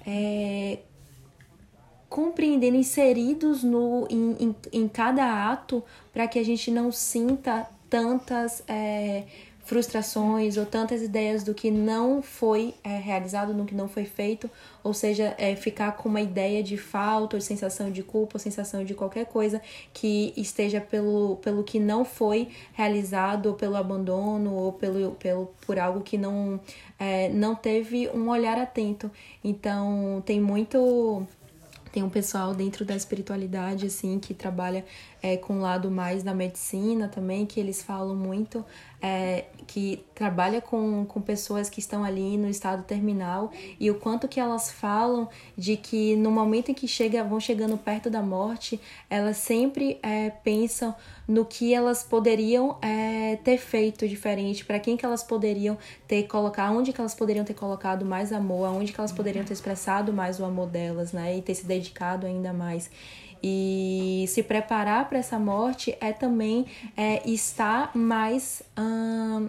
é, 0.06 0.78
compreendendo, 2.08 2.76
inseridos 2.76 3.64
no, 3.64 4.06
em, 4.10 4.36
em, 4.38 4.56
em 4.72 4.86
cada 4.86 5.50
ato, 5.50 5.82
para 6.12 6.28
que 6.28 6.38
a 6.38 6.44
gente 6.44 6.70
não 6.70 6.92
sinta 6.92 7.66
tantas. 7.88 8.62
É, 8.68 9.24
frustrações 9.72 10.58
ou 10.58 10.66
tantas 10.66 11.00
ideias 11.00 11.42
do 11.42 11.54
que 11.54 11.70
não 11.70 12.20
foi 12.20 12.74
é, 12.84 12.98
realizado, 12.98 13.54
do 13.54 13.64
que 13.64 13.74
não 13.74 13.88
foi 13.88 14.04
feito, 14.04 14.50
ou 14.84 14.92
seja, 14.92 15.34
é, 15.38 15.56
ficar 15.56 15.92
com 15.92 16.10
uma 16.10 16.20
ideia 16.20 16.62
de 16.62 16.76
falta, 16.76 17.36
ou 17.36 17.40
sensação 17.40 17.90
de 17.90 18.02
culpa, 18.02 18.32
ou 18.34 18.38
sensação 18.38 18.84
de 18.84 18.92
qualquer 18.92 19.24
coisa 19.24 19.62
que 19.94 20.34
esteja 20.36 20.78
pelo, 20.78 21.36
pelo 21.36 21.64
que 21.64 21.80
não 21.80 22.04
foi 22.04 22.50
realizado, 22.74 23.46
ou 23.46 23.54
pelo 23.54 23.76
abandono, 23.76 24.52
ou 24.52 24.74
pelo, 24.74 25.12
pelo, 25.12 25.46
por 25.66 25.78
algo 25.78 26.02
que 26.02 26.18
não, 26.18 26.60
é, 26.98 27.30
não 27.30 27.54
teve 27.54 28.10
um 28.10 28.28
olhar 28.28 28.58
atento. 28.58 29.10
Então, 29.42 30.22
tem 30.26 30.38
muito 30.38 31.26
tem 31.90 32.02
um 32.02 32.08
pessoal 32.08 32.54
dentro 32.54 32.86
da 32.86 32.96
espiritualidade 32.96 33.86
assim 33.86 34.18
que 34.18 34.32
trabalha 34.32 34.82
é, 35.22 35.36
com 35.36 35.58
o 35.58 35.60
lado 35.60 35.90
mais 35.90 36.22
da 36.22 36.34
medicina 36.34 37.08
também 37.08 37.46
que 37.46 37.60
eles 37.60 37.82
falam 37.82 38.16
muito 38.16 38.64
é, 39.02 39.46
que 39.66 40.04
trabalha 40.14 40.60
com, 40.60 41.04
com 41.06 41.20
pessoas 41.20 41.68
que 41.68 41.80
estão 41.80 42.04
ali 42.04 42.36
no 42.36 42.48
estado 42.48 42.84
terminal 42.84 43.50
e 43.78 43.90
o 43.90 43.96
quanto 43.96 44.28
que 44.28 44.38
elas 44.38 44.70
falam 44.70 45.28
de 45.56 45.76
que 45.76 46.14
no 46.16 46.30
momento 46.30 46.70
em 46.70 46.74
que 46.74 46.86
chega, 46.86 47.24
vão 47.24 47.40
chegando 47.40 47.76
perto 47.76 48.08
da 48.08 48.22
morte, 48.22 48.80
elas 49.10 49.38
sempre 49.38 49.98
é, 50.02 50.30
pensam 50.30 50.94
no 51.26 51.44
que 51.44 51.74
elas 51.74 52.04
poderiam 52.04 52.76
é, 52.80 53.36
ter 53.42 53.58
feito 53.58 54.06
diferente, 54.06 54.64
para 54.64 54.78
quem 54.78 54.96
que 54.96 55.04
elas 55.04 55.22
poderiam 55.22 55.76
ter 56.06 56.24
colocado, 56.24 56.76
onde 56.76 56.92
que 56.92 57.00
elas 57.00 57.14
poderiam 57.14 57.44
ter 57.44 57.54
colocado 57.54 58.04
mais 58.04 58.32
amor, 58.32 58.66
aonde 58.66 58.92
que 58.92 59.00
elas 59.00 59.12
poderiam 59.12 59.44
ter 59.44 59.52
expressado 59.52 60.12
mais 60.12 60.38
o 60.38 60.44
amor 60.44 60.68
delas, 60.68 61.12
né, 61.12 61.36
e 61.36 61.42
ter 61.42 61.54
se 61.54 61.66
dedicado 61.66 62.26
ainda 62.26 62.52
mais. 62.52 62.90
E 63.42 64.24
se 64.28 64.42
preparar 64.42 65.08
para 65.08 65.18
essa 65.18 65.38
morte 65.38 65.96
é 66.00 66.12
também 66.12 66.66
é, 66.96 67.28
estar 67.28 67.90
mais 67.96 68.62
hum, 68.78 69.48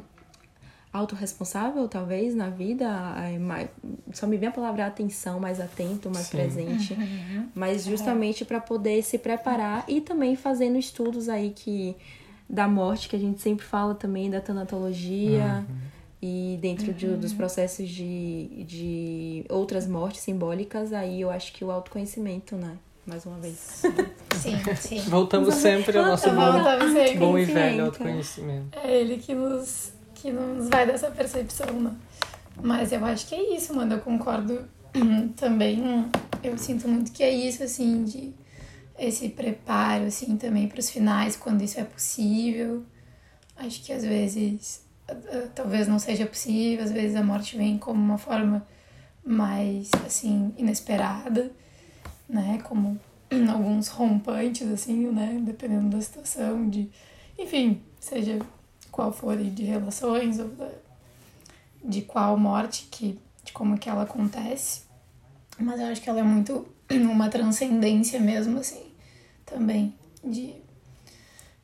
autorresponsável, 0.91 1.87
talvez, 1.87 2.33
na 2.33 2.49
vida. 2.49 2.85
É, 3.17 3.37
mais, 3.37 3.69
só 4.11 4.25
me 4.25 4.35
vem 4.37 4.49
a 4.49 4.51
palavra 4.51 4.87
atenção, 4.87 5.39
mais 5.39 5.59
atento, 5.59 6.09
mais 6.09 6.27
Sim. 6.27 6.37
presente. 6.37 6.93
Uhum. 6.93 7.49
Mas 7.53 7.85
justamente 7.85 8.43
para 8.43 8.59
poder 8.59 9.03
se 9.03 9.19
preparar 9.19 9.85
e 9.87 10.01
também 10.01 10.35
fazendo 10.35 10.77
estudos 10.77 11.29
aí 11.29 11.51
que 11.51 11.95
da 12.49 12.67
morte, 12.67 13.09
que 13.09 13.15
a 13.15 13.19
gente 13.19 13.41
sempre 13.41 13.65
fala 13.65 13.93
também 13.93 14.29
da 14.29 14.41
tanatologia. 14.41 15.65
Uhum. 15.69 15.93
E 16.25 16.57
dentro 16.61 16.87
uhum. 16.87 16.93
de, 16.93 17.07
dos 17.17 17.33
processos 17.33 17.89
de, 17.89 18.63
de 18.65 19.45
outras 19.49 19.85
mortes 19.85 20.21
simbólicas, 20.21 20.93
aí 20.93 21.19
eu 21.19 21.29
acho 21.29 21.51
que 21.51 21.65
o 21.65 21.69
autoconhecimento, 21.69 22.55
né? 22.55 22.77
Mais 23.05 23.25
uma 23.25 23.37
vez. 23.37 23.81
Sim, 24.35 24.75
sim. 24.75 24.99
Voltamos 25.09 25.55
sempre 25.55 25.97
ao 25.97 26.05
nosso 26.05 26.29
bom, 26.29 27.19
bom 27.19 27.37
e 27.37 27.45
velho 27.45 27.85
autoconhecimento. 27.85 28.77
É 28.79 29.01
ele 29.01 29.17
que 29.17 29.33
nos, 29.33 29.91
que 30.15 30.31
nos 30.31 30.69
vai 30.69 30.85
dessa 30.85 31.11
percepção, 31.11 31.81
né? 31.81 31.93
Mas 32.61 32.91
eu 32.91 33.03
acho 33.05 33.27
que 33.27 33.35
é 33.35 33.55
isso, 33.55 33.75
mano. 33.75 33.93
Eu 33.93 33.99
concordo 33.99 34.65
também. 35.35 36.09
Eu 36.41 36.57
sinto 36.57 36.87
muito 36.87 37.11
que 37.11 37.23
é 37.23 37.31
isso, 37.31 37.63
assim, 37.63 38.03
de 38.03 38.33
esse 38.97 39.29
preparo, 39.29 40.05
assim, 40.05 40.37
também 40.37 40.67
para 40.67 40.79
os 40.79 40.89
finais, 40.89 41.35
quando 41.35 41.61
isso 41.61 41.79
é 41.79 41.83
possível. 41.83 42.83
Acho 43.55 43.83
que 43.83 43.91
às 43.91 44.03
vezes, 44.03 44.85
talvez 45.53 45.87
não 45.87 45.99
seja 45.99 46.25
possível, 46.25 46.83
às 46.83 46.91
vezes 46.91 47.15
a 47.15 47.23
morte 47.23 47.57
vem 47.57 47.77
como 47.77 48.01
uma 48.01 48.17
forma 48.17 48.65
mais, 49.25 49.89
assim, 50.05 50.53
inesperada 50.57 51.51
né? 52.33 52.59
Como 52.63 52.99
alguns 53.53 53.87
rompantes, 53.87 54.67
assim, 54.67 55.07
né? 55.11 55.39
Dependendo 55.41 55.89
da 55.89 56.01
situação, 56.01 56.69
de... 56.69 56.89
Enfim, 57.37 57.81
seja 57.99 58.39
qual 58.91 59.11
for 59.11 59.37
de 59.37 59.63
relações 59.63 60.39
ou 60.39 60.51
de 61.83 62.01
qual 62.01 62.37
morte, 62.37 62.87
que, 62.91 63.19
de 63.43 63.53
como 63.53 63.77
que 63.77 63.89
ela 63.89 64.03
acontece. 64.03 64.83
Mas 65.59 65.79
eu 65.79 65.87
acho 65.87 66.01
que 66.01 66.09
ela 66.09 66.19
é 66.19 66.23
muito 66.23 66.67
uma 66.89 67.29
transcendência 67.29 68.19
mesmo, 68.19 68.59
assim, 68.59 68.83
também, 69.45 69.93
de 70.23 70.55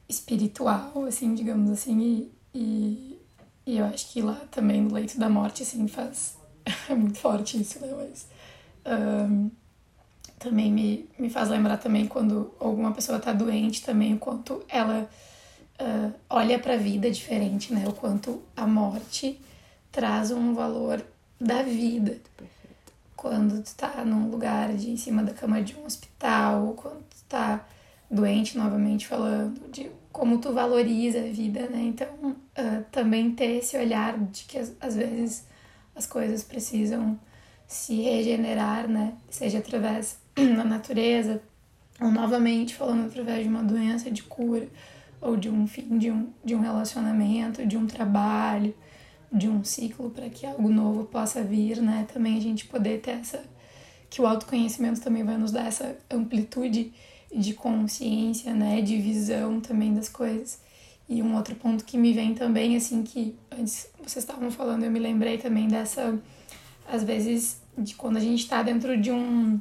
espiritual, 0.07 1.05
assim, 1.07 1.35
digamos 1.35 1.69
assim, 1.69 1.99
e, 1.99 2.31
e, 2.53 3.21
e 3.65 3.77
eu 3.77 3.85
acho 3.85 4.11
que 4.11 4.21
lá 4.21 4.41
também 4.51 4.81
no 4.81 4.93
leito 4.93 5.19
da 5.19 5.29
morte, 5.29 5.63
assim, 5.63 5.87
faz... 5.87 6.37
é 6.89 6.95
muito 6.95 7.17
forte 7.19 7.59
isso, 7.59 7.79
né? 7.79 7.93
Mas... 7.95 8.27
Um, 8.85 9.51
também 10.39 10.71
me, 10.71 11.09
me 11.19 11.29
faz 11.29 11.49
lembrar 11.49 11.77
também 11.77 12.07
quando 12.07 12.53
alguma 12.59 12.93
pessoa 12.93 13.17
está 13.17 13.33
doente 13.33 13.83
também, 13.83 14.13
o 14.13 14.17
quanto 14.17 14.63
ela 14.69 15.09
uh, 15.79 16.13
olha 16.29 16.57
para 16.57 16.75
a 16.75 16.77
vida 16.77 17.11
diferente, 17.11 17.73
né? 17.73 17.85
O 17.87 17.93
quanto 17.93 18.41
a 18.55 18.65
morte 18.65 19.39
traz 19.91 20.31
um 20.31 20.53
valor 20.53 21.05
da 21.39 21.61
vida. 21.61 22.17
Quando 23.15 23.61
tu 23.61 23.75
tá 23.75 24.03
num 24.05 24.29
lugar 24.29 24.73
de 24.73 24.91
em 24.91 24.97
cima 24.97 25.21
da 25.21 25.33
cama 25.33 25.61
de 25.61 25.75
um 25.75 25.85
hospital, 25.85 26.73
quando 26.77 27.01
tu 27.01 27.23
tá 27.27 27.65
doente, 28.09 28.57
novamente 28.57 29.05
falando, 29.05 29.69
de 29.69 29.91
como 30.11 30.39
tu 30.39 30.53
valoriza 30.53 31.19
a 31.19 31.23
vida, 31.23 31.67
né? 31.67 31.81
Então, 31.81 32.07
uh, 32.31 32.83
também 32.91 33.31
ter 33.31 33.57
esse 33.57 33.77
olhar 33.77 34.17
de 34.17 34.45
que 34.45 34.57
às 34.57 34.95
vezes 34.95 35.45
as 35.95 36.07
coisas 36.07 36.43
precisam 36.43 37.19
se 37.67 38.01
regenerar, 38.01 38.87
né? 38.87 39.13
Seja 39.29 39.59
através 39.59 40.17
da 40.55 40.63
natureza, 40.63 41.41
ou 41.99 42.11
novamente 42.11 42.75
falando 42.75 43.07
através 43.07 43.43
de 43.43 43.49
uma 43.49 43.63
doença 43.63 44.09
de 44.09 44.23
cura, 44.23 44.67
ou 45.21 45.35
de 45.35 45.49
um 45.49 45.67
fim 45.67 45.97
de 45.97 46.11
um, 46.11 46.29
de 46.43 46.55
um 46.55 46.61
relacionamento, 46.61 47.65
de 47.65 47.77
um 47.77 47.85
trabalho, 47.85 48.73
de 49.31 49.47
um 49.47 49.63
ciclo 49.63 50.09
para 50.09 50.29
que 50.29 50.45
algo 50.45 50.69
novo 50.69 51.03
possa 51.05 51.43
vir, 51.43 51.81
né? 51.81 52.07
Também 52.11 52.37
a 52.37 52.41
gente 52.41 52.65
poder 52.65 53.01
ter 53.01 53.11
essa. 53.11 53.43
que 54.09 54.21
o 54.21 54.25
autoconhecimento 54.25 55.01
também 55.01 55.23
vai 55.23 55.37
nos 55.37 55.51
dar 55.51 55.67
essa 55.67 55.95
amplitude 56.09 56.91
de 57.35 57.53
consciência, 57.53 58.53
né? 58.53 58.81
De 58.81 58.97
visão 58.97 59.59
também 59.59 59.93
das 59.93 60.09
coisas. 60.09 60.61
E 61.07 61.21
um 61.21 61.35
outro 61.35 61.55
ponto 61.55 61.83
que 61.83 61.97
me 61.97 62.13
vem 62.13 62.33
também, 62.33 62.75
assim, 62.75 63.03
que 63.03 63.35
antes 63.51 63.87
vocês 63.97 64.23
estavam 64.23 64.51
falando, 64.51 64.83
eu 64.83 64.91
me 64.91 64.99
lembrei 64.99 65.37
também 65.37 65.67
dessa 65.67 66.19
às 66.91 67.03
vezes, 67.03 67.61
de 67.77 67.93
quando 67.95 68.17
a 68.17 68.19
gente 68.19 68.39
está 68.39 68.63
dentro 68.63 68.99
de 68.99 69.11
um 69.11 69.59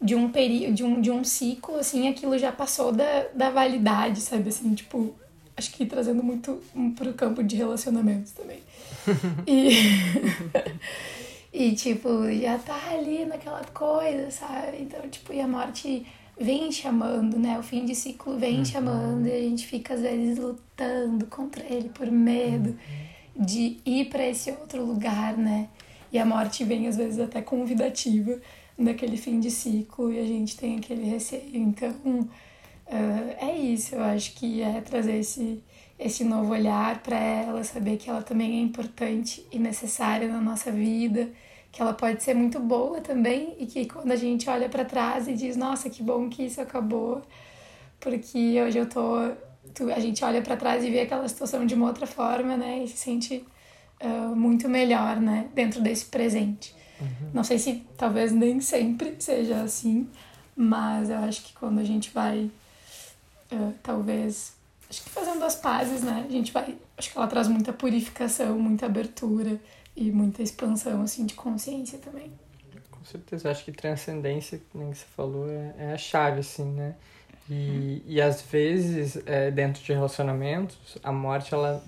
de 0.00 0.14
um 0.14 0.30
período, 0.30 0.74
de 0.74 0.84
um, 0.84 1.00
de 1.00 1.10
um 1.10 1.24
ciclo, 1.24 1.76
assim, 1.76 2.08
aquilo 2.08 2.38
já 2.38 2.52
passou 2.52 2.92
da, 2.92 3.26
da 3.34 3.50
validade, 3.50 4.20
sabe? 4.20 4.48
Assim, 4.48 4.74
tipo, 4.74 5.14
acho 5.56 5.72
que 5.72 5.84
trazendo 5.84 6.22
muito 6.22 6.60
pro 6.96 7.12
campo 7.14 7.42
de 7.42 7.56
relacionamentos 7.56 8.32
também. 8.32 8.60
e, 9.46 9.70
e, 11.52 11.74
tipo, 11.74 12.30
já 12.32 12.58
tá 12.58 12.80
ali 12.92 13.24
naquela 13.24 13.64
coisa, 13.64 14.30
sabe? 14.30 14.78
Então, 14.82 15.00
tipo, 15.08 15.32
e 15.32 15.40
a 15.40 15.48
morte 15.48 16.06
vem 16.40 16.70
chamando, 16.70 17.36
né? 17.36 17.58
O 17.58 17.62
fim 17.62 17.84
de 17.84 17.94
ciclo 17.94 18.38
vem 18.38 18.58
uhum. 18.58 18.64
chamando 18.64 19.26
e 19.26 19.32
a 19.32 19.40
gente 19.40 19.66
fica 19.66 19.94
às 19.94 20.00
vezes 20.00 20.38
lutando 20.38 21.26
contra 21.26 21.64
ele 21.64 21.88
por 21.88 22.08
medo 22.08 22.70
uhum. 22.70 23.44
de 23.44 23.78
ir 23.84 24.04
para 24.06 24.24
esse 24.26 24.50
outro 24.52 24.84
lugar, 24.84 25.36
né? 25.36 25.68
E 26.12 26.18
a 26.18 26.24
morte 26.24 26.62
vem 26.64 26.86
às 26.86 26.96
vezes 26.96 27.18
até 27.18 27.42
convidativa 27.42 28.40
naquele 28.78 29.16
fim 29.16 29.40
de 29.40 29.50
ciclo 29.50 30.12
e 30.12 30.18
a 30.18 30.24
gente 30.24 30.56
tem 30.56 30.78
aquele 30.78 31.04
receio. 31.04 31.50
Então, 31.54 31.90
uh, 31.90 32.30
é 33.40 33.56
isso. 33.58 33.96
Eu 33.96 34.02
acho 34.02 34.34
que 34.34 34.62
é 34.62 34.80
trazer 34.80 35.18
esse 35.18 35.62
esse 35.98 36.22
novo 36.22 36.52
olhar 36.52 37.02
para 37.02 37.18
ela, 37.18 37.64
saber 37.64 37.96
que 37.96 38.08
ela 38.08 38.22
também 38.22 38.60
é 38.60 38.62
importante 38.62 39.44
e 39.50 39.58
necessária 39.58 40.28
na 40.28 40.40
nossa 40.40 40.70
vida 40.70 41.28
que 41.70 41.82
ela 41.82 41.92
pode 41.92 42.22
ser 42.22 42.34
muito 42.34 42.58
boa 42.58 43.00
também 43.00 43.54
e 43.58 43.66
que 43.66 43.86
quando 43.86 44.10
a 44.10 44.16
gente 44.16 44.48
olha 44.48 44.68
para 44.68 44.84
trás 44.84 45.28
e 45.28 45.34
diz, 45.34 45.56
nossa, 45.56 45.90
que 45.90 46.02
bom 46.02 46.28
que 46.28 46.44
isso 46.44 46.60
acabou, 46.60 47.22
porque 48.00 48.60
hoje 48.60 48.78
eu 48.78 48.88
tô, 48.88 49.16
a 49.94 50.00
gente 50.00 50.24
olha 50.24 50.42
para 50.42 50.56
trás 50.56 50.84
e 50.84 50.90
vê 50.90 51.00
aquela 51.00 51.28
situação 51.28 51.66
de 51.66 51.74
uma 51.74 51.86
outra 51.86 52.06
forma, 52.06 52.56
né, 52.56 52.82
e 52.82 52.88
se 52.88 52.96
sente 52.96 53.44
uh, 54.02 54.34
muito 54.34 54.68
melhor, 54.68 55.20
né, 55.20 55.48
dentro 55.54 55.80
desse 55.80 56.06
presente. 56.06 56.74
Uhum. 57.00 57.30
Não 57.34 57.44
sei 57.44 57.58
se 57.58 57.86
talvez 57.96 58.32
nem 58.32 58.60
sempre 58.60 59.16
seja 59.18 59.62
assim, 59.62 60.08
mas 60.56 61.10
eu 61.10 61.18
acho 61.18 61.42
que 61.44 61.52
quando 61.52 61.78
a 61.78 61.84
gente 61.84 62.10
vai, 62.10 62.50
uh, 63.52 63.74
talvez, 63.82 64.54
acho 64.88 65.02
que 65.02 65.10
fazendo 65.10 65.44
as 65.44 65.56
pazes, 65.56 66.02
né, 66.02 66.26
a 66.28 66.32
gente 66.32 66.52
vai, 66.52 66.76
acho 66.96 67.12
que 67.12 67.18
ela 67.18 67.26
traz 67.26 67.48
muita 67.48 67.72
purificação, 67.72 68.58
muita 68.58 68.86
abertura, 68.86 69.60
e 69.98 70.12
muita 70.12 70.42
expansão 70.42 71.02
assim 71.02 71.26
de 71.26 71.34
consciência 71.34 71.98
também. 71.98 72.30
Com 72.90 73.04
certeza, 73.04 73.50
acho 73.50 73.64
que 73.64 73.72
transcendência, 73.72 74.60
nem 74.72 74.92
que 74.92 74.98
você 74.98 75.06
falou, 75.16 75.50
é, 75.50 75.74
é 75.78 75.92
a 75.92 75.98
chave, 75.98 76.40
assim, 76.40 76.70
né? 76.70 76.94
E, 77.50 78.02
e 78.06 78.20
às 78.20 78.42
vezes, 78.42 79.18
é, 79.26 79.50
dentro 79.50 79.82
de 79.82 79.92
relacionamentos, 79.92 80.98
a 81.02 81.10
morte, 81.10 81.52
ela 81.52 81.82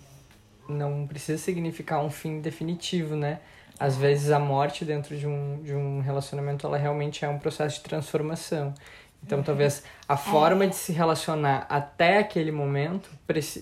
não 0.68 1.06
precisa 1.06 1.38
significar 1.38 2.04
um 2.04 2.10
fim 2.10 2.40
definitivo, 2.40 3.14
né? 3.14 3.40
Às 3.80 3.96
vezes 3.96 4.30
a 4.30 4.38
morte 4.38 4.84
dentro 4.84 5.16
de 5.16 5.26
um, 5.26 5.62
de 5.62 5.74
um 5.74 6.00
relacionamento, 6.00 6.66
ela 6.66 6.76
realmente 6.76 7.24
é 7.24 7.28
um 7.28 7.38
processo 7.38 7.76
de 7.76 7.82
transformação. 7.82 8.74
Então, 9.24 9.38
uhum. 9.38 9.44
talvez 9.44 9.82
a 10.06 10.16
forma 10.16 10.64
é. 10.64 10.66
de 10.66 10.76
se 10.76 10.92
relacionar 10.92 11.66
até 11.68 12.18
aquele 12.18 12.52
momento, 12.52 13.10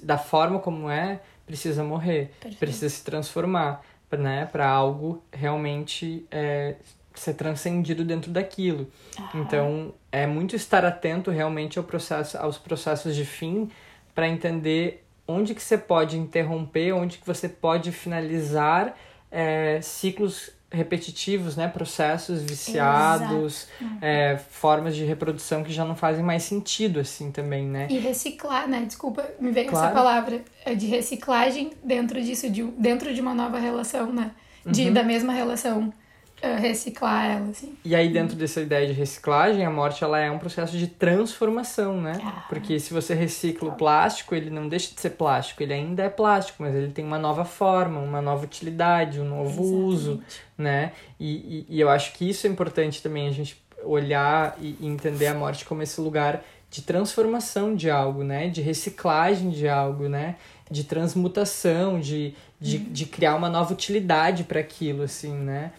da 0.03 0.19
forma 0.19 0.59
como 0.59 0.91
é, 0.91 1.21
precisa 1.47 1.85
morrer, 1.85 2.33
Perfeito. 2.41 2.59
precisa 2.59 2.89
se 2.89 3.05
transformar 3.05 3.81
né, 4.11 4.49
para 4.51 4.69
algo 4.69 5.23
realmente 5.33 6.27
é, 6.31 6.75
ser 7.15 7.35
transcendido 7.35 8.05
dentro 8.05 8.31
daquilo. 8.31 8.91
Então, 9.35 9.95
é 10.11 10.27
muito 10.27 10.57
estar 10.57 10.85
atento 10.85 11.31
realmente 11.31 11.79
ao 11.79 11.85
processo, 11.85 12.37
aos 12.39 12.59
processos 12.59 13.15
de 13.15 13.25
fim 13.25 13.71
para 14.15 14.29
entender 14.29 15.05
onde 15.27 15.55
que 15.55 15.63
você 15.63 15.77
pode 15.77 16.17
interromper, 16.17 16.93
onde 16.93 17.19
que 17.19 17.27
você 17.27 17.49
pode 17.49 17.93
finalizar 17.93 18.97
é, 19.31 19.81
ciclos 19.81 20.51
repetitivos, 20.71 21.57
né? 21.57 21.67
Processos 21.67 22.43
viciados, 22.43 23.69
é, 24.03 24.39
formas 24.51 24.95
de 24.95 25.05
reprodução 25.05 25.65
que 25.65 25.73
já 25.73 25.85
não 25.85 25.97
fazem 25.97 26.23
mais 26.23 26.43
sentido, 26.43 27.01
assim, 27.01 27.31
também, 27.31 27.67
né? 27.67 27.87
E 27.91 27.99
reciclar, 27.99 28.69
né? 28.69 28.85
Desculpa, 28.87 29.27
me 29.41 29.51
veio 29.51 29.69
claro. 29.69 29.87
essa 29.87 29.95
palavra 29.95 30.43
é 30.65 30.75
de 30.75 30.87
reciclagem 30.87 31.73
dentro 31.83 32.23
disso, 32.23 32.51
de, 32.51 32.63
dentro 32.63 33.15
de 33.15 33.21
uma 33.21 33.35
nova 33.35 33.59
relação, 33.59 34.13
né? 34.13 34.33
De, 34.67 34.89
uhum. 34.89 34.93
Da 34.93 35.03
mesma 35.03 35.33
relação 35.33 35.93
reciclar 36.41 37.27
ela, 37.27 37.51
assim. 37.51 37.77
E 37.85 37.95
aí, 37.95 38.09
dentro 38.09 38.37
dessa 38.37 38.61
ideia 38.61 38.87
de 38.87 38.93
reciclagem, 38.93 39.65
a 39.65 39.71
morte 39.71 40.05
ela 40.05 40.19
é 40.19 40.31
um 40.31 40.39
processo 40.39 40.77
de 40.79 40.87
transformação, 40.87 42.01
né? 42.01 42.21
Ah. 42.23 42.45
Porque 42.49 42.79
se 42.79 42.95
você 42.95 43.15
recicla 43.15 43.71
o 43.71 43.73
plástico, 43.73 44.35
ele 44.35 44.51
não 44.51 44.69
deixa 44.69 44.95
de 44.95 45.01
ser 45.01 45.11
plástico, 45.11 45.63
ele 45.63 45.73
ainda 45.73 46.05
é 46.05 46.09
plástico, 46.09 46.63
mas 46.63 46.75
ele 46.75 46.93
tem 46.93 47.05
uma 47.05 47.19
nova 47.19 47.45
forma, 47.45 47.99
uma 48.01 48.23
nova 48.23 48.45
utilidade, 48.45 49.21
um 49.21 49.25
novo 49.25 49.63
Exatamente. 49.63 49.85
uso, 49.85 50.23
né? 50.57 50.93
E, 51.19 51.67
e, 51.69 51.77
e, 51.77 51.81
eu 51.81 51.89
acho 51.89 52.13
que 52.13 52.29
isso 52.29 52.47
é 52.47 52.51
importante 52.51 53.03
também, 53.03 53.27
a 53.27 53.33
gente 53.33 53.61
olhar 53.83 54.57
e, 54.61 54.77
e 54.81 54.87
entender 54.87 55.27
a 55.27 55.35
morte 55.35 55.65
como 55.65 55.83
esse 55.83 56.01
lugar 56.01 56.45
de 56.71 56.83
transformação 56.83 57.75
de 57.75 57.91
algo, 57.91 58.23
né? 58.23 58.49
De 58.49 58.61
reciclagem 58.61 59.51
de 59.51 59.69
algo, 59.69 60.09
né? 60.09 60.37
De 60.71 60.85
transmutação, 60.85 61.99
de, 61.99 62.35
de, 62.61 62.77
uhum. 62.77 62.85
de 62.91 63.07
criar 63.07 63.35
uma 63.35 63.49
nova 63.49 63.73
utilidade 63.73 64.45
para 64.45 64.61
aquilo, 64.61 65.03
assim, 65.03 65.33
né? 65.33 65.73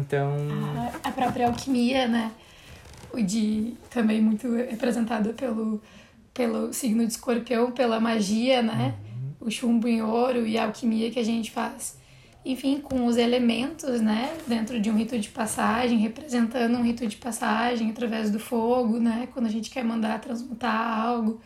Então. 0.00 0.36
A, 1.04 1.08
a 1.08 1.12
própria 1.12 1.46
alquimia, 1.46 2.06
né? 2.06 2.32
O 3.12 3.20
de 3.20 3.74
também 3.90 4.20
muito 4.20 4.50
representada 4.54 5.32
pelo, 5.32 5.80
pelo 6.32 6.72
signo 6.72 7.06
de 7.06 7.12
escorpião, 7.12 7.70
pela 7.72 8.00
magia, 8.00 8.62
né? 8.62 8.94
Uhum. 9.40 9.46
O 9.48 9.50
chumbo 9.50 9.88
em 9.88 10.02
ouro 10.02 10.46
e 10.46 10.56
a 10.56 10.64
alquimia 10.64 11.10
que 11.10 11.18
a 11.18 11.24
gente 11.24 11.50
faz. 11.50 11.98
Enfim, 12.44 12.80
com 12.80 13.06
os 13.06 13.16
elementos, 13.16 14.00
né? 14.00 14.36
Dentro 14.46 14.80
de 14.80 14.90
um 14.90 14.96
rito 14.96 15.18
de 15.18 15.28
passagem, 15.28 15.98
representando 15.98 16.76
um 16.76 16.82
rito 16.82 17.06
de 17.06 17.16
passagem 17.16 17.90
através 17.90 18.30
do 18.30 18.40
fogo, 18.40 18.98
né? 18.98 19.28
Quando 19.32 19.46
a 19.46 19.50
gente 19.50 19.70
quer 19.70 19.84
mandar 19.84 20.20
transmutar 20.20 20.98
algo. 20.98 21.40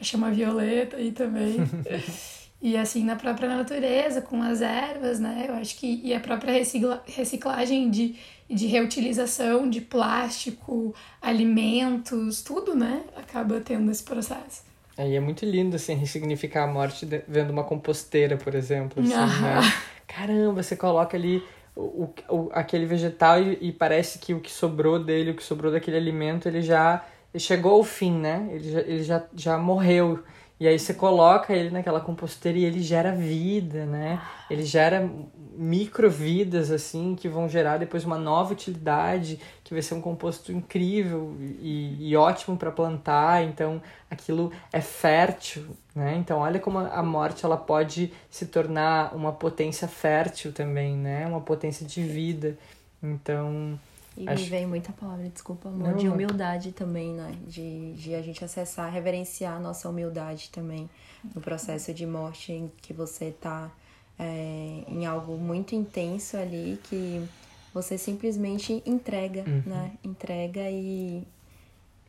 A 0.00 0.02
chama 0.02 0.30
violeta 0.30 0.96
aí 0.96 1.12
também. 1.12 1.56
E 2.64 2.78
assim, 2.78 3.04
na 3.04 3.14
própria 3.14 3.46
natureza, 3.46 4.22
com 4.22 4.42
as 4.42 4.62
ervas, 4.62 5.20
né? 5.20 5.44
Eu 5.46 5.54
acho 5.56 5.76
que. 5.76 6.00
E 6.02 6.14
a 6.14 6.18
própria 6.18 6.50
recicla, 6.50 7.04
reciclagem 7.06 7.90
de, 7.90 8.16
de 8.48 8.66
reutilização 8.66 9.68
de 9.68 9.82
plástico, 9.82 10.94
alimentos, 11.20 12.40
tudo, 12.40 12.74
né? 12.74 13.02
Acaba 13.18 13.60
tendo 13.60 13.90
esse 13.90 14.02
processo. 14.02 14.62
É, 14.96 15.06
e 15.06 15.14
é 15.14 15.20
muito 15.20 15.44
lindo, 15.44 15.76
assim, 15.76 15.94
ressignificar 15.94 16.64
a 16.64 16.66
morte 16.66 17.06
vendo 17.28 17.50
uma 17.50 17.64
composteira, 17.64 18.38
por 18.38 18.54
exemplo. 18.54 19.02
Assim, 19.02 19.42
né? 19.42 19.60
Caramba, 20.08 20.62
você 20.62 20.74
coloca 20.74 21.18
ali 21.18 21.42
o, 21.76 22.08
o, 22.30 22.48
aquele 22.54 22.86
vegetal 22.86 23.42
e, 23.42 23.58
e, 23.60 23.72
parece 23.72 24.18
que 24.18 24.32
o 24.32 24.40
que 24.40 24.50
sobrou 24.50 24.98
dele, 24.98 25.32
o 25.32 25.34
que 25.34 25.42
sobrou 25.42 25.70
daquele 25.70 25.98
alimento, 25.98 26.48
ele 26.48 26.62
já 26.62 27.04
chegou 27.36 27.72
ao 27.72 27.84
fim, 27.84 28.12
né? 28.18 28.48
Ele 28.50 28.72
já, 28.72 28.80
ele 28.80 29.02
já, 29.02 29.22
já 29.34 29.58
morreu. 29.58 30.24
E 30.58 30.68
aí 30.68 30.78
você 30.78 30.94
coloca 30.94 31.52
ele 31.52 31.70
naquela 31.70 32.00
composteira 32.00 32.56
e 32.56 32.64
ele 32.64 32.80
gera 32.80 33.12
vida, 33.12 33.84
né? 33.86 34.22
Ele 34.48 34.62
gera 34.62 35.10
microvidas, 35.56 36.70
assim, 36.70 37.16
que 37.16 37.28
vão 37.28 37.48
gerar 37.48 37.78
depois 37.78 38.04
uma 38.04 38.16
nova 38.16 38.52
utilidade, 38.52 39.40
que 39.64 39.74
vai 39.74 39.82
ser 39.82 39.94
um 39.94 40.00
composto 40.00 40.52
incrível 40.52 41.36
e, 41.40 42.10
e 42.10 42.16
ótimo 42.16 42.56
para 42.56 42.70
plantar. 42.70 43.42
Então, 43.42 43.82
aquilo 44.08 44.52
é 44.72 44.80
fértil, 44.80 45.76
né? 45.94 46.16
Então, 46.16 46.38
olha 46.38 46.60
como 46.60 46.78
a 46.78 47.02
morte 47.02 47.44
ela 47.44 47.56
pode 47.56 48.12
se 48.30 48.46
tornar 48.46 49.14
uma 49.14 49.32
potência 49.32 49.88
fértil 49.88 50.52
também, 50.52 50.96
né? 50.96 51.26
Uma 51.26 51.40
potência 51.40 51.84
de 51.84 52.02
vida. 52.02 52.56
Então, 53.02 53.78
e 54.16 54.28
Acho... 54.28 54.44
me 54.44 54.48
vem 54.48 54.66
muita 54.66 54.92
palavra, 54.92 55.28
desculpa, 55.28 55.68
amor, 55.68 55.88
não, 55.88 55.96
de 55.96 56.08
humildade 56.08 56.70
também, 56.70 57.12
né? 57.12 57.36
De, 57.46 57.94
de 57.94 58.14
a 58.14 58.22
gente 58.22 58.44
acessar, 58.44 58.92
reverenciar 58.92 59.56
a 59.56 59.60
nossa 59.60 59.88
humildade 59.88 60.50
também 60.50 60.88
no 61.34 61.40
processo 61.40 61.92
de 61.92 62.06
morte 62.06 62.52
em 62.52 62.70
que 62.80 62.92
você 62.92 63.32
tá 63.32 63.72
é, 64.18 64.84
em 64.86 65.04
algo 65.04 65.36
muito 65.36 65.74
intenso 65.74 66.36
ali 66.36 66.78
que 66.84 67.26
você 67.72 67.98
simplesmente 67.98 68.82
entrega, 68.86 69.42
uhum. 69.48 69.62
né? 69.66 69.92
Entrega 70.04 70.70
e, 70.70 71.26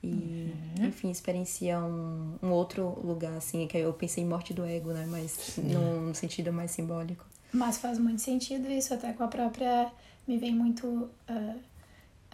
e 0.03 0.53
uhum. 0.77 0.85
enfim, 0.85 1.09
experiencia 1.09 1.79
um, 1.79 2.35
um 2.43 2.51
outro 2.51 2.99
lugar, 3.03 3.33
assim, 3.35 3.65
que 3.65 3.77
eu 3.77 3.91
pensei 3.93 4.23
em 4.23 4.27
morte 4.27 4.53
do 4.53 4.63
ego, 4.63 4.91
né? 4.91 5.07
Mas 5.09 5.57
num 5.57 6.13
sentido 6.13 6.53
mais 6.53 6.69
simbólico. 6.69 7.25
Mas 7.51 7.79
faz 7.79 7.97
muito 7.97 8.21
sentido 8.21 8.69
isso, 8.69 8.93
até 8.93 9.11
com 9.11 9.23
a 9.23 9.27
própria... 9.27 9.91
Me 10.27 10.37
vem 10.37 10.53
muito... 10.53 11.09
Uh 11.27 11.74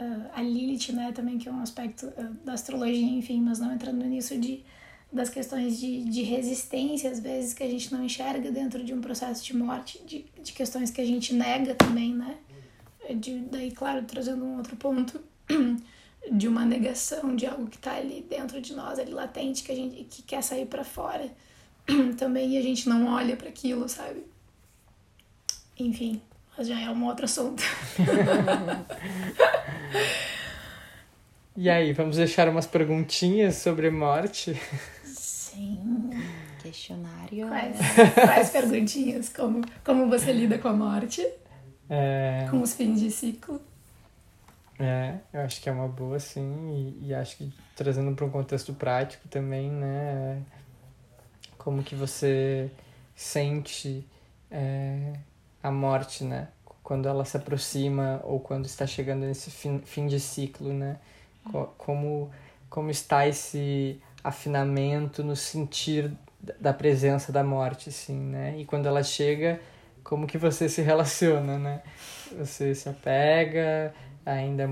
uh, 0.01 0.29
a 0.33 0.41
Lilith, 0.41 0.91
né, 0.91 1.11
também, 1.11 1.37
que 1.37 1.47
é 1.47 1.51
um 1.51 1.61
aspecto 1.61 2.07
uh, 2.07 2.33
da 2.43 2.53
astrologia, 2.53 3.05
enfim, 3.05 3.41
mas 3.41 3.59
não 3.59 3.73
entrando 3.73 4.03
nisso 4.05 4.37
de 4.37 4.63
das 5.11 5.29
questões 5.29 5.77
de, 5.77 6.05
de 6.05 6.21
resistência, 6.21 7.11
às 7.11 7.19
vezes, 7.19 7.53
que 7.53 7.61
a 7.61 7.69
gente 7.69 7.91
não 7.91 8.03
enxerga 8.03 8.49
dentro 8.49 8.83
de 8.83 8.93
um 8.93 9.01
processo 9.01 9.43
de 9.43 9.55
morte, 9.55 10.01
de, 10.05 10.25
de 10.41 10.53
questões 10.53 10.89
que 10.89 11.01
a 11.01 11.05
gente 11.05 11.33
nega 11.33 11.75
também, 11.75 12.15
né? 12.15 12.37
De, 13.15 13.39
daí, 13.39 13.71
claro, 13.71 14.03
trazendo 14.03 14.45
um 14.45 14.55
outro 14.55 14.77
ponto 14.77 15.21
de 16.31 16.47
uma 16.47 16.63
negação 16.63 17.35
de 17.35 17.45
algo 17.45 17.67
que 17.67 17.75
está 17.75 17.95
ali 17.95 18.25
dentro 18.29 18.61
de 18.61 18.73
nós, 18.73 18.99
ali 18.99 19.11
latente, 19.11 19.63
que 19.63 19.71
a 19.73 19.75
gente 19.75 20.05
que 20.05 20.21
quer 20.21 20.41
sair 20.41 20.65
para 20.65 20.85
fora 20.85 21.29
também 22.17 22.53
e 22.53 22.57
a 22.57 22.61
gente 22.61 22.87
não 22.87 23.07
olha 23.07 23.35
para 23.35 23.49
aquilo, 23.49 23.89
sabe? 23.89 24.23
Enfim, 25.77 26.21
mas 26.57 26.67
já 26.67 26.79
é 26.79 26.89
um 26.89 27.05
outro 27.05 27.25
assunto. 27.25 27.61
e 31.55 31.69
aí, 31.69 31.93
vamos 31.93 32.17
deixar 32.17 32.47
umas 32.49 32.65
perguntinhas 32.65 33.55
sobre 33.55 33.89
morte? 33.89 34.59
Sim. 35.03 36.09
Que 36.57 36.69
questionário. 36.69 37.47
Quais, 37.47 37.77
quais 38.13 38.49
perguntinhas? 38.51 39.29
Como, 39.29 39.61
como 39.83 40.09
você 40.09 40.31
lida 40.31 40.57
com 40.57 40.67
a 40.69 40.73
morte? 40.73 41.27
É, 41.89 42.47
Com 42.49 42.61
os 42.61 42.73
fins 42.73 42.99
de 42.99 43.11
ciclo? 43.11 43.61
é, 44.79 45.15
eu 45.33 45.41
acho 45.41 45.61
que 45.61 45.69
é 45.69 45.71
uma 45.71 45.87
boa, 45.87 46.19
sim, 46.19 46.95
e, 47.01 47.09
e 47.09 47.13
acho 47.13 47.37
que 47.37 47.53
trazendo 47.75 48.15
para 48.15 48.25
um 48.25 48.29
contexto 48.31 48.73
prático 48.73 49.27
também, 49.27 49.69
né? 49.69 50.41
Como 51.57 51.83
que 51.83 51.93
você 51.93 52.71
sente 53.15 54.07
é, 54.49 55.13
a 55.61 55.69
morte, 55.69 56.23
né? 56.23 56.47
Quando 56.91 57.07
ela 57.07 57.23
se 57.23 57.37
aproxima 57.37 58.19
ou 58.25 58.37
quando 58.41 58.65
está 58.65 58.85
chegando 58.85 59.21
nesse 59.25 59.49
fim, 59.49 59.79
fim 59.85 60.07
de 60.07 60.19
ciclo, 60.19 60.73
né? 60.73 60.97
Co- 61.49 61.67
Como, 61.77 62.29
como 62.69 62.91
está 62.91 63.25
esse 63.25 63.97
afinamento 64.21 65.23
no 65.23 65.33
sentir 65.33 66.11
da 66.59 66.73
presença 66.73 67.31
da 67.31 67.45
morte, 67.45 67.87
assim, 67.87 68.19
né? 68.19 68.59
E 68.59 68.65
quando 68.65 68.87
ela 68.87 69.01
chega, 69.03 69.61
como 70.03 70.27
que 70.27 70.37
você 70.37 70.67
se 70.67 70.81
relaciona, 70.81 71.57
né? 71.57 71.81
Você 72.37 72.75
se 72.75 72.89
apega, 72.89 73.93
ainda 74.25 74.67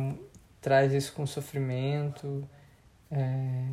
traz 0.60 0.92
isso 0.92 1.14
com 1.14 1.26
sofrimento. 1.26 2.46
É... 3.10 3.64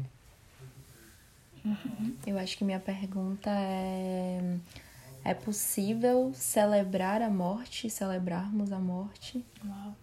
Eu 2.25 2.39
acho 2.39 2.57
que 2.57 2.65
minha 2.65 2.79
pergunta 2.79 3.51
é: 3.51 4.41
é 5.27 5.35
possível 5.35 6.31
celebrar 6.33 7.21
a 7.21 7.29
morte, 7.29 7.91
celebrarmos 7.91 8.71
a 8.71 8.79
morte? 8.79 9.45
Uau, 9.67 9.97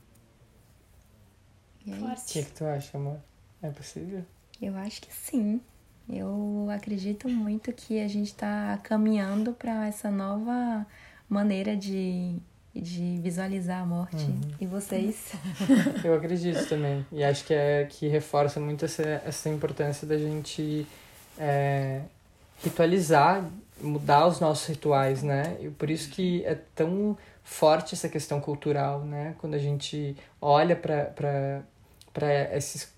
E 1.86 1.92
é 1.92 1.96
O 1.96 2.16
que, 2.28 2.44
que 2.44 2.52
tu 2.52 2.66
acha, 2.66 2.98
amor? 2.98 3.18
É 3.62 3.70
possível? 3.70 4.26
Eu 4.62 4.76
acho 4.76 5.02
que 5.02 5.14
sim. 5.14 5.62
Eu 6.10 6.68
acredito 6.70 7.30
muito 7.30 7.72
que 7.72 8.02
a 8.02 8.08
gente 8.10 8.28
está 8.28 8.78
caminhando 8.84 9.54
para 9.54 9.88
essa 9.88 10.12
nova 10.12 10.86
maneira 11.30 11.78
de, 11.78 12.36
de 12.76 13.18
visualizar 13.22 13.82
a 13.82 13.86
morte. 13.86 14.28
E 14.60 14.66
vocês? 14.66 15.32
Eu 16.04 16.16
acredito 16.16 16.68
também. 16.68 17.06
E 17.10 17.24
acho 17.24 17.46
que 17.46 17.54
é 17.54 17.86
que 17.86 18.10
reforça 18.10 18.60
muito 18.60 18.84
essa, 18.84 19.04
essa 19.26 19.48
importância 19.48 20.06
da 20.06 20.18
gente 20.18 20.86
é, 21.40 22.02
ritualizar, 22.62 23.50
mudar 23.84 24.28
os 24.28 24.40
nossos 24.40 24.68
rituais, 24.68 25.22
né? 25.22 25.58
E 25.60 25.70
por 25.70 25.90
isso 25.90 26.10
que 26.10 26.44
é 26.46 26.56
tão 26.76 27.18
forte 27.44 27.94
essa 27.94 28.10
questão 28.10 28.40
cultural, 28.40 29.02
né? 29.02 29.36
Quando 29.40 29.54
a 29.54 29.60
gente 29.60 30.16
olha 30.42 30.76
para 30.76 31.64
esses 32.56 32.92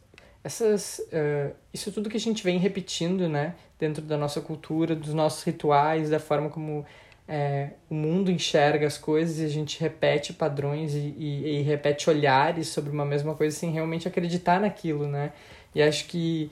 essas 0.44 1.02
eh, 1.12 1.52
isso 1.74 1.92
tudo 1.92 2.10
que 2.10 2.18
a 2.18 2.20
gente 2.20 2.44
vem 2.44 2.60
repetindo, 2.60 3.28
né? 3.28 3.56
Dentro 3.80 4.04
da 4.04 4.18
nossa 4.18 4.40
cultura, 4.42 4.96
dos 4.96 5.14
nossos 5.14 5.44
rituais, 5.44 6.10
da 6.10 6.20
forma 6.20 6.50
como 6.50 6.86
é, 7.28 7.72
o 7.90 7.96
mundo 7.96 8.32
enxerga 8.32 8.86
as 8.86 8.98
coisas 8.98 9.40
e 9.40 9.46
a 9.46 9.48
gente 9.48 9.80
repete 9.80 10.34
padrões 10.34 10.94
e, 10.94 11.14
e, 11.18 11.60
e 11.60 11.62
repete 11.64 12.10
olhares 12.10 12.68
sobre 12.68 12.92
uma 12.92 13.06
mesma 13.06 13.34
coisa 13.34 13.56
sem 13.56 13.72
realmente 13.72 14.08
acreditar 14.08 14.60
naquilo, 14.60 15.08
né? 15.08 15.34
E 15.74 15.82
acho 15.82 16.06
que, 16.06 16.52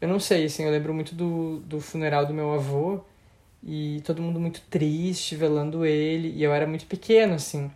eu 0.00 0.08
não 0.08 0.18
sei, 0.18 0.46
assim, 0.46 0.64
eu 0.64 0.70
lembro 0.70 0.94
muito 0.94 1.14
do, 1.14 1.58
do 1.60 1.80
funeral 1.80 2.26
do 2.26 2.34
meu 2.34 2.52
avô 2.54 3.00
e 3.68 4.00
todo 4.04 4.22
mundo 4.22 4.38
muito 4.38 4.62
triste, 4.70 5.34
velando 5.34 5.84
ele, 5.84 6.32
e 6.36 6.42
eu 6.44 6.54
era 6.54 6.68
muito 6.68 6.86
pequeno, 6.86 7.34
assim. 7.34 7.68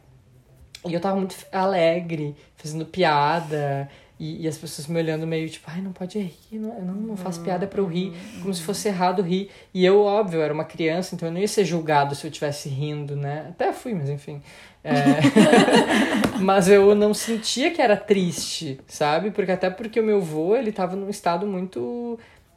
E 0.87 0.95
eu 0.95 1.01
tava 1.01 1.17
muito 1.17 1.35
alegre, 1.51 2.37
fazendo 2.57 2.87
piada, 2.87 3.91
e, 4.19 4.45
e 4.45 4.49
as 4.49 4.57
pessoas 4.57 4.87
me 4.87 5.01
olhando 5.01 5.27
meio 5.27 5.49
tipo, 5.51 5.69
ai, 5.69 5.81
não 5.81 5.93
pode 5.93 6.17
rir, 6.17 6.59
não, 6.59 6.79
eu 6.79 6.85
não, 6.85 6.95
não 6.95 7.17
faço 7.17 7.41
piada 7.41 7.67
pra 7.67 7.81
eu 7.81 7.87
rir, 7.87 8.13
como 8.41 8.55
se 8.55 8.63
fosse 8.63 8.87
errado 8.87 9.21
rir. 9.21 9.51
E 9.75 9.85
eu, 9.85 10.01
óbvio, 10.01 10.41
era 10.41 10.55
uma 10.55 10.65
criança, 10.65 11.17
então 11.17 11.29
eu 11.29 11.33
não 11.33 11.41
ia 11.41 11.49
ser 11.49 11.65
julgado 11.65 12.15
se 12.15 12.25
eu 12.25 12.29
estivesse 12.29 12.69
rindo, 12.69 13.17
né? 13.17 13.47
Até 13.49 13.73
fui, 13.73 13.93
mas 13.93 14.09
enfim. 14.09 14.41
É... 14.85 14.93
mas 16.41 16.69
eu 16.69 16.95
não 16.95 17.13
sentia 17.13 17.73
que 17.73 17.83
era 17.83 17.97
triste, 17.97 18.79
sabe? 18.87 19.33
Porque 19.33 19.51
até 19.51 19.69
porque 19.69 19.99
o 19.99 20.05
meu 20.05 20.19
avô, 20.19 20.55
ele 20.55 20.71
tava 20.71 20.95
num 20.95 21.11
estado 21.11 21.47
muito 21.49 22.17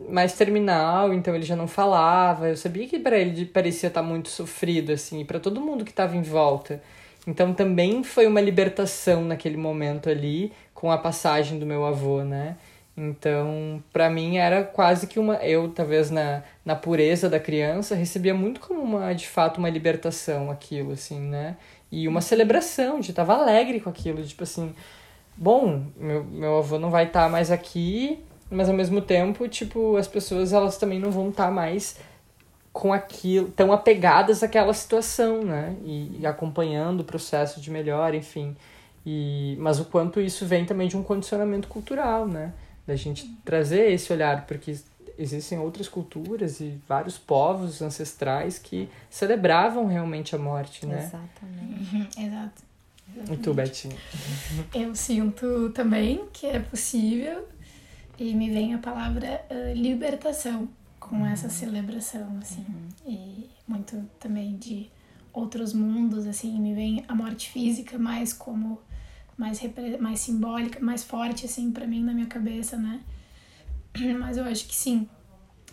mais 0.09 0.33
terminal, 0.33 1.13
então 1.13 1.35
ele 1.35 1.43
já 1.43 1.55
não 1.55 1.67
falava. 1.67 2.49
Eu 2.49 2.57
sabia 2.57 2.87
que 2.87 2.99
para 2.99 3.17
ele 3.17 3.45
parecia 3.45 3.87
estar 3.87 4.03
muito 4.03 4.29
sofrido, 4.29 4.91
assim, 4.91 5.21
e 5.21 5.25
para 5.25 5.39
todo 5.39 5.61
mundo 5.61 5.85
que 5.85 5.91
estava 5.91 6.15
em 6.15 6.21
volta. 6.21 6.81
Então 7.27 7.53
também 7.53 8.03
foi 8.03 8.27
uma 8.27 8.41
libertação 8.41 9.23
naquele 9.23 9.57
momento 9.57 10.09
ali, 10.09 10.51
com 10.73 10.91
a 10.91 10.97
passagem 10.97 11.57
do 11.59 11.65
meu 11.65 11.85
avô, 11.85 12.23
né? 12.23 12.57
Então, 12.95 13.83
para 13.91 14.09
mim 14.09 14.37
era 14.37 14.63
quase 14.63 15.07
que 15.07 15.17
uma. 15.19 15.35
Eu, 15.37 15.69
talvez 15.69 16.11
na, 16.11 16.43
na 16.63 16.75
pureza 16.75 17.27
da 17.29 17.39
criança, 17.39 17.95
recebia 17.95 18.33
muito 18.33 18.59
como 18.59 18.81
uma, 18.81 19.13
de 19.13 19.27
fato, 19.27 19.57
uma 19.57 19.69
libertação 19.69 20.51
aquilo, 20.51 20.91
assim, 20.91 21.19
né? 21.19 21.57
E 21.91 22.07
uma 22.07 22.21
celebração, 22.21 22.99
de 22.99 23.13
tava 23.13 23.33
alegre 23.35 23.79
com 23.79 23.89
aquilo, 23.89 24.23
tipo 24.23 24.43
assim, 24.43 24.73
bom, 25.35 25.85
meu, 25.97 26.23
meu 26.23 26.57
avô 26.57 26.77
não 26.77 26.89
vai 26.91 27.05
estar 27.05 27.29
mais 27.29 27.51
aqui, 27.51 28.23
mas 28.53 28.69
ao 28.69 28.75
mesmo 28.75 29.01
tempo, 29.01 29.47
tipo, 29.47 29.97
as 29.97 30.07
pessoas 30.07 30.53
elas 30.53 30.77
também 30.77 30.99
não 30.99 31.11
vão 31.11 31.29
estar 31.29 31.51
mais 31.51 31.97
com 32.71 32.91
aquilo, 32.91 33.49
tão 33.49 33.71
apegadas 33.71 34.41
àquela 34.41 34.73
situação, 34.73 35.43
né? 35.43 35.75
E, 35.83 36.19
e 36.19 36.25
acompanhando 36.25 37.01
o 37.01 37.03
processo 37.03 37.61
de 37.61 37.69
melhora, 37.69 38.15
enfim. 38.15 38.55
E, 39.05 39.55
mas 39.59 39.79
o 39.79 39.85
quanto 39.85 40.19
isso 40.19 40.45
vem 40.45 40.65
também 40.65 40.87
de 40.87 40.97
um 40.97 41.03
condicionamento 41.03 41.67
cultural, 41.67 42.27
né? 42.27 42.53
Da 42.87 42.95
gente 42.95 43.29
trazer 43.45 43.91
esse 43.91 44.11
olhar, 44.11 44.45
porque 44.47 44.75
existem 45.17 45.59
outras 45.59 45.87
culturas 45.87 46.59
e 46.59 46.79
vários 46.87 47.17
povos 47.17 47.81
ancestrais 47.81 48.57
que 48.57 48.89
celebravam 49.09 49.85
realmente 49.85 50.35
a 50.35 50.39
morte, 50.39 50.85
né? 50.85 51.05
Exatamente. 51.05 51.95
Uhum, 51.95 52.25
exato. 52.25 52.63
E 53.31 53.37
tu, 53.37 53.53
Betinho? 53.53 53.95
Eu 54.73 54.95
sinto 54.95 55.69
também 55.69 56.25
que 56.33 56.47
é 56.47 56.59
possível 56.59 57.47
e 58.17 58.33
me 58.33 58.49
vem 58.49 58.73
a 58.73 58.77
palavra 58.77 59.45
uh, 59.49 59.73
libertação 59.73 60.69
com 60.99 61.25
essa 61.25 61.49
celebração, 61.49 62.37
assim. 62.41 62.65
E 63.05 63.49
muito 63.67 64.09
também 64.19 64.55
de 64.57 64.89
outros 65.33 65.73
mundos, 65.73 66.25
assim, 66.27 66.59
me 66.59 66.73
vem 66.73 67.03
a 67.07 67.15
morte 67.15 67.49
física 67.49 67.97
mais 67.97 68.31
como 68.33 68.79
mais 69.35 69.57
repre- 69.59 69.97
mais 69.97 70.19
simbólica, 70.19 70.79
mais 70.79 71.03
forte 71.03 71.45
assim 71.45 71.71
para 71.71 71.87
mim 71.87 72.03
na 72.03 72.13
minha 72.13 72.27
cabeça, 72.27 72.77
né? 72.77 73.01
Mas 74.19 74.37
eu 74.37 74.43
acho 74.45 74.67
que 74.67 74.75
sim, 74.75 75.09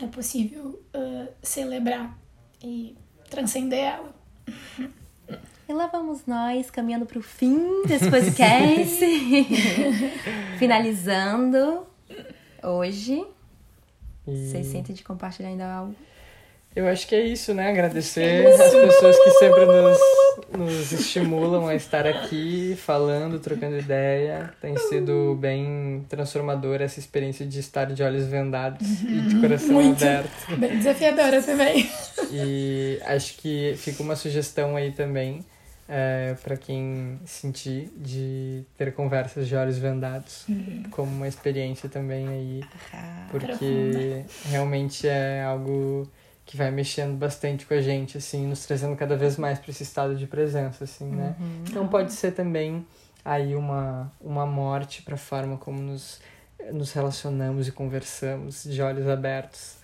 é 0.02 0.06
possível 0.06 0.82
uh, 0.94 1.28
celebrar 1.42 2.18
e 2.62 2.96
transcender 3.28 3.78
ela. 3.80 4.14
E 5.68 5.72
lá 5.72 5.86
vamos 5.86 6.26
nós 6.26 6.68
caminhando 6.68 7.06
para 7.06 7.20
o 7.20 7.22
fim 7.22 7.84
desse 7.86 8.10
podcast. 8.10 9.04
Finalizando 10.58 11.86
hoje. 12.62 13.24
E 14.26 14.48
Vocês 14.50 14.66
sentem 14.66 14.94
de 14.94 15.02
compartilhar 15.02 15.48
ainda 15.48 15.66
algo? 15.72 15.94
eu 16.74 16.86
acho 16.86 17.06
que 17.08 17.14
é 17.16 17.20
isso, 17.20 17.52
né? 17.52 17.68
Agradecer 17.68 18.46
as 18.46 18.70
pessoas 18.72 19.18
que 19.18 19.30
sempre 19.32 19.66
nos, 19.66 19.98
nos 20.56 20.92
estimulam 20.92 21.66
a 21.66 21.74
estar 21.74 22.06
aqui 22.06 22.76
falando, 22.76 23.40
trocando 23.40 23.76
ideia. 23.76 24.52
Tem 24.60 24.76
sido 24.76 25.36
bem 25.40 26.06
transformadora 26.08 26.84
essa 26.84 27.00
experiência 27.00 27.44
de 27.44 27.58
estar 27.58 27.86
de 27.86 28.02
olhos 28.04 28.26
vendados 28.26 29.02
e 29.02 29.20
de 29.20 29.40
coração 29.40 29.74
Muito. 29.74 30.02
aberto. 30.04 30.56
Bem 30.56 30.78
desafiadora 30.78 31.42
também. 31.42 31.90
E 32.30 33.00
acho 33.04 33.36
que 33.38 33.74
fica 33.76 34.02
uma 34.02 34.14
sugestão 34.14 34.76
aí 34.76 34.92
também 34.92 35.44
é, 35.92 36.36
para 36.40 36.56
quem 36.56 37.18
sentir 37.24 37.90
de 37.96 38.64
ter 38.78 38.94
conversas 38.94 39.48
de 39.48 39.56
olhos 39.56 39.76
vendados 39.76 40.46
como 40.92 41.10
uma 41.10 41.26
experiência 41.26 41.88
também 41.88 42.28
aí, 42.28 42.60
porque 43.28 44.24
realmente 44.48 45.08
é 45.08 45.42
algo 45.42 46.08
que 46.46 46.56
vai 46.56 46.70
mexendo 46.70 47.16
bastante 47.18 47.66
com 47.66 47.74
a 47.74 47.80
gente, 47.80 48.16
assim, 48.16 48.46
nos 48.46 48.64
trazendo 48.64 48.94
cada 48.94 49.16
vez 49.16 49.36
mais 49.36 49.58
para 49.58 49.70
esse 49.70 49.82
estado 49.82 50.14
de 50.14 50.26
presença, 50.28 50.84
assim, 50.84 51.10
né? 51.10 51.34
Então 51.68 51.88
pode 51.88 52.12
ser 52.12 52.32
também 52.32 52.86
aí 53.24 53.56
uma, 53.56 54.12
uma 54.20 54.46
morte 54.46 55.02
para 55.02 55.14
a 55.14 55.18
forma 55.18 55.56
como 55.56 55.80
nos, 55.80 56.20
nos 56.72 56.92
relacionamos 56.92 57.66
e 57.68 57.72
conversamos 57.72 58.64
de 58.64 58.80
olhos 58.80 59.08
abertos 59.08 59.76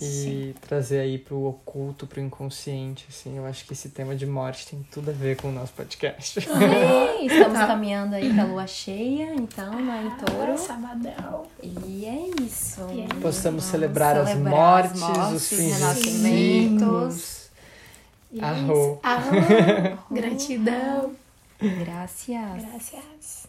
e 0.00 0.54
trazer 0.60 0.98
aí 1.00 1.16
pro 1.18 1.44
oculto, 1.44 2.06
pro 2.06 2.20
inconsciente, 2.20 3.06
assim. 3.08 3.36
Eu 3.36 3.46
acho 3.46 3.64
que 3.64 3.72
esse 3.72 3.90
tema 3.90 4.16
de 4.16 4.26
morte 4.26 4.66
tem 4.66 4.84
tudo 4.90 5.10
a 5.10 5.14
ver 5.14 5.36
com 5.36 5.48
o 5.48 5.52
nosso 5.52 5.72
podcast. 5.74 6.40
Sim, 6.42 6.48
estamos 7.26 7.58
Tá. 7.58 7.66
caminhando 7.68 8.16
aí 8.16 8.32
pra 8.34 8.44
lua 8.44 8.66
cheia, 8.66 9.32
então, 9.34 9.86
lá 9.86 10.02
em 10.02 10.10
touro. 10.24 10.58
Sabadão. 10.58 11.46
E 11.62 12.04
é 12.04 12.42
isso. 12.42 12.80
E 12.92 13.02
é. 13.02 13.06
Possamos 13.20 13.62
celebrar, 13.64 14.16
as 14.16 14.28
celebrar 14.30 14.54
mortes, 14.54 15.02
as 15.02 15.08
mortes, 15.08 15.32
os 15.34 15.48
fins 15.48 15.76
de 15.76 15.80
renascimentos. 15.80 17.42
Arro. 18.40 18.98
Arro. 19.02 19.98
Gratidão. 20.10 21.12
Graças. 21.60 22.26
Graças. 22.26 23.41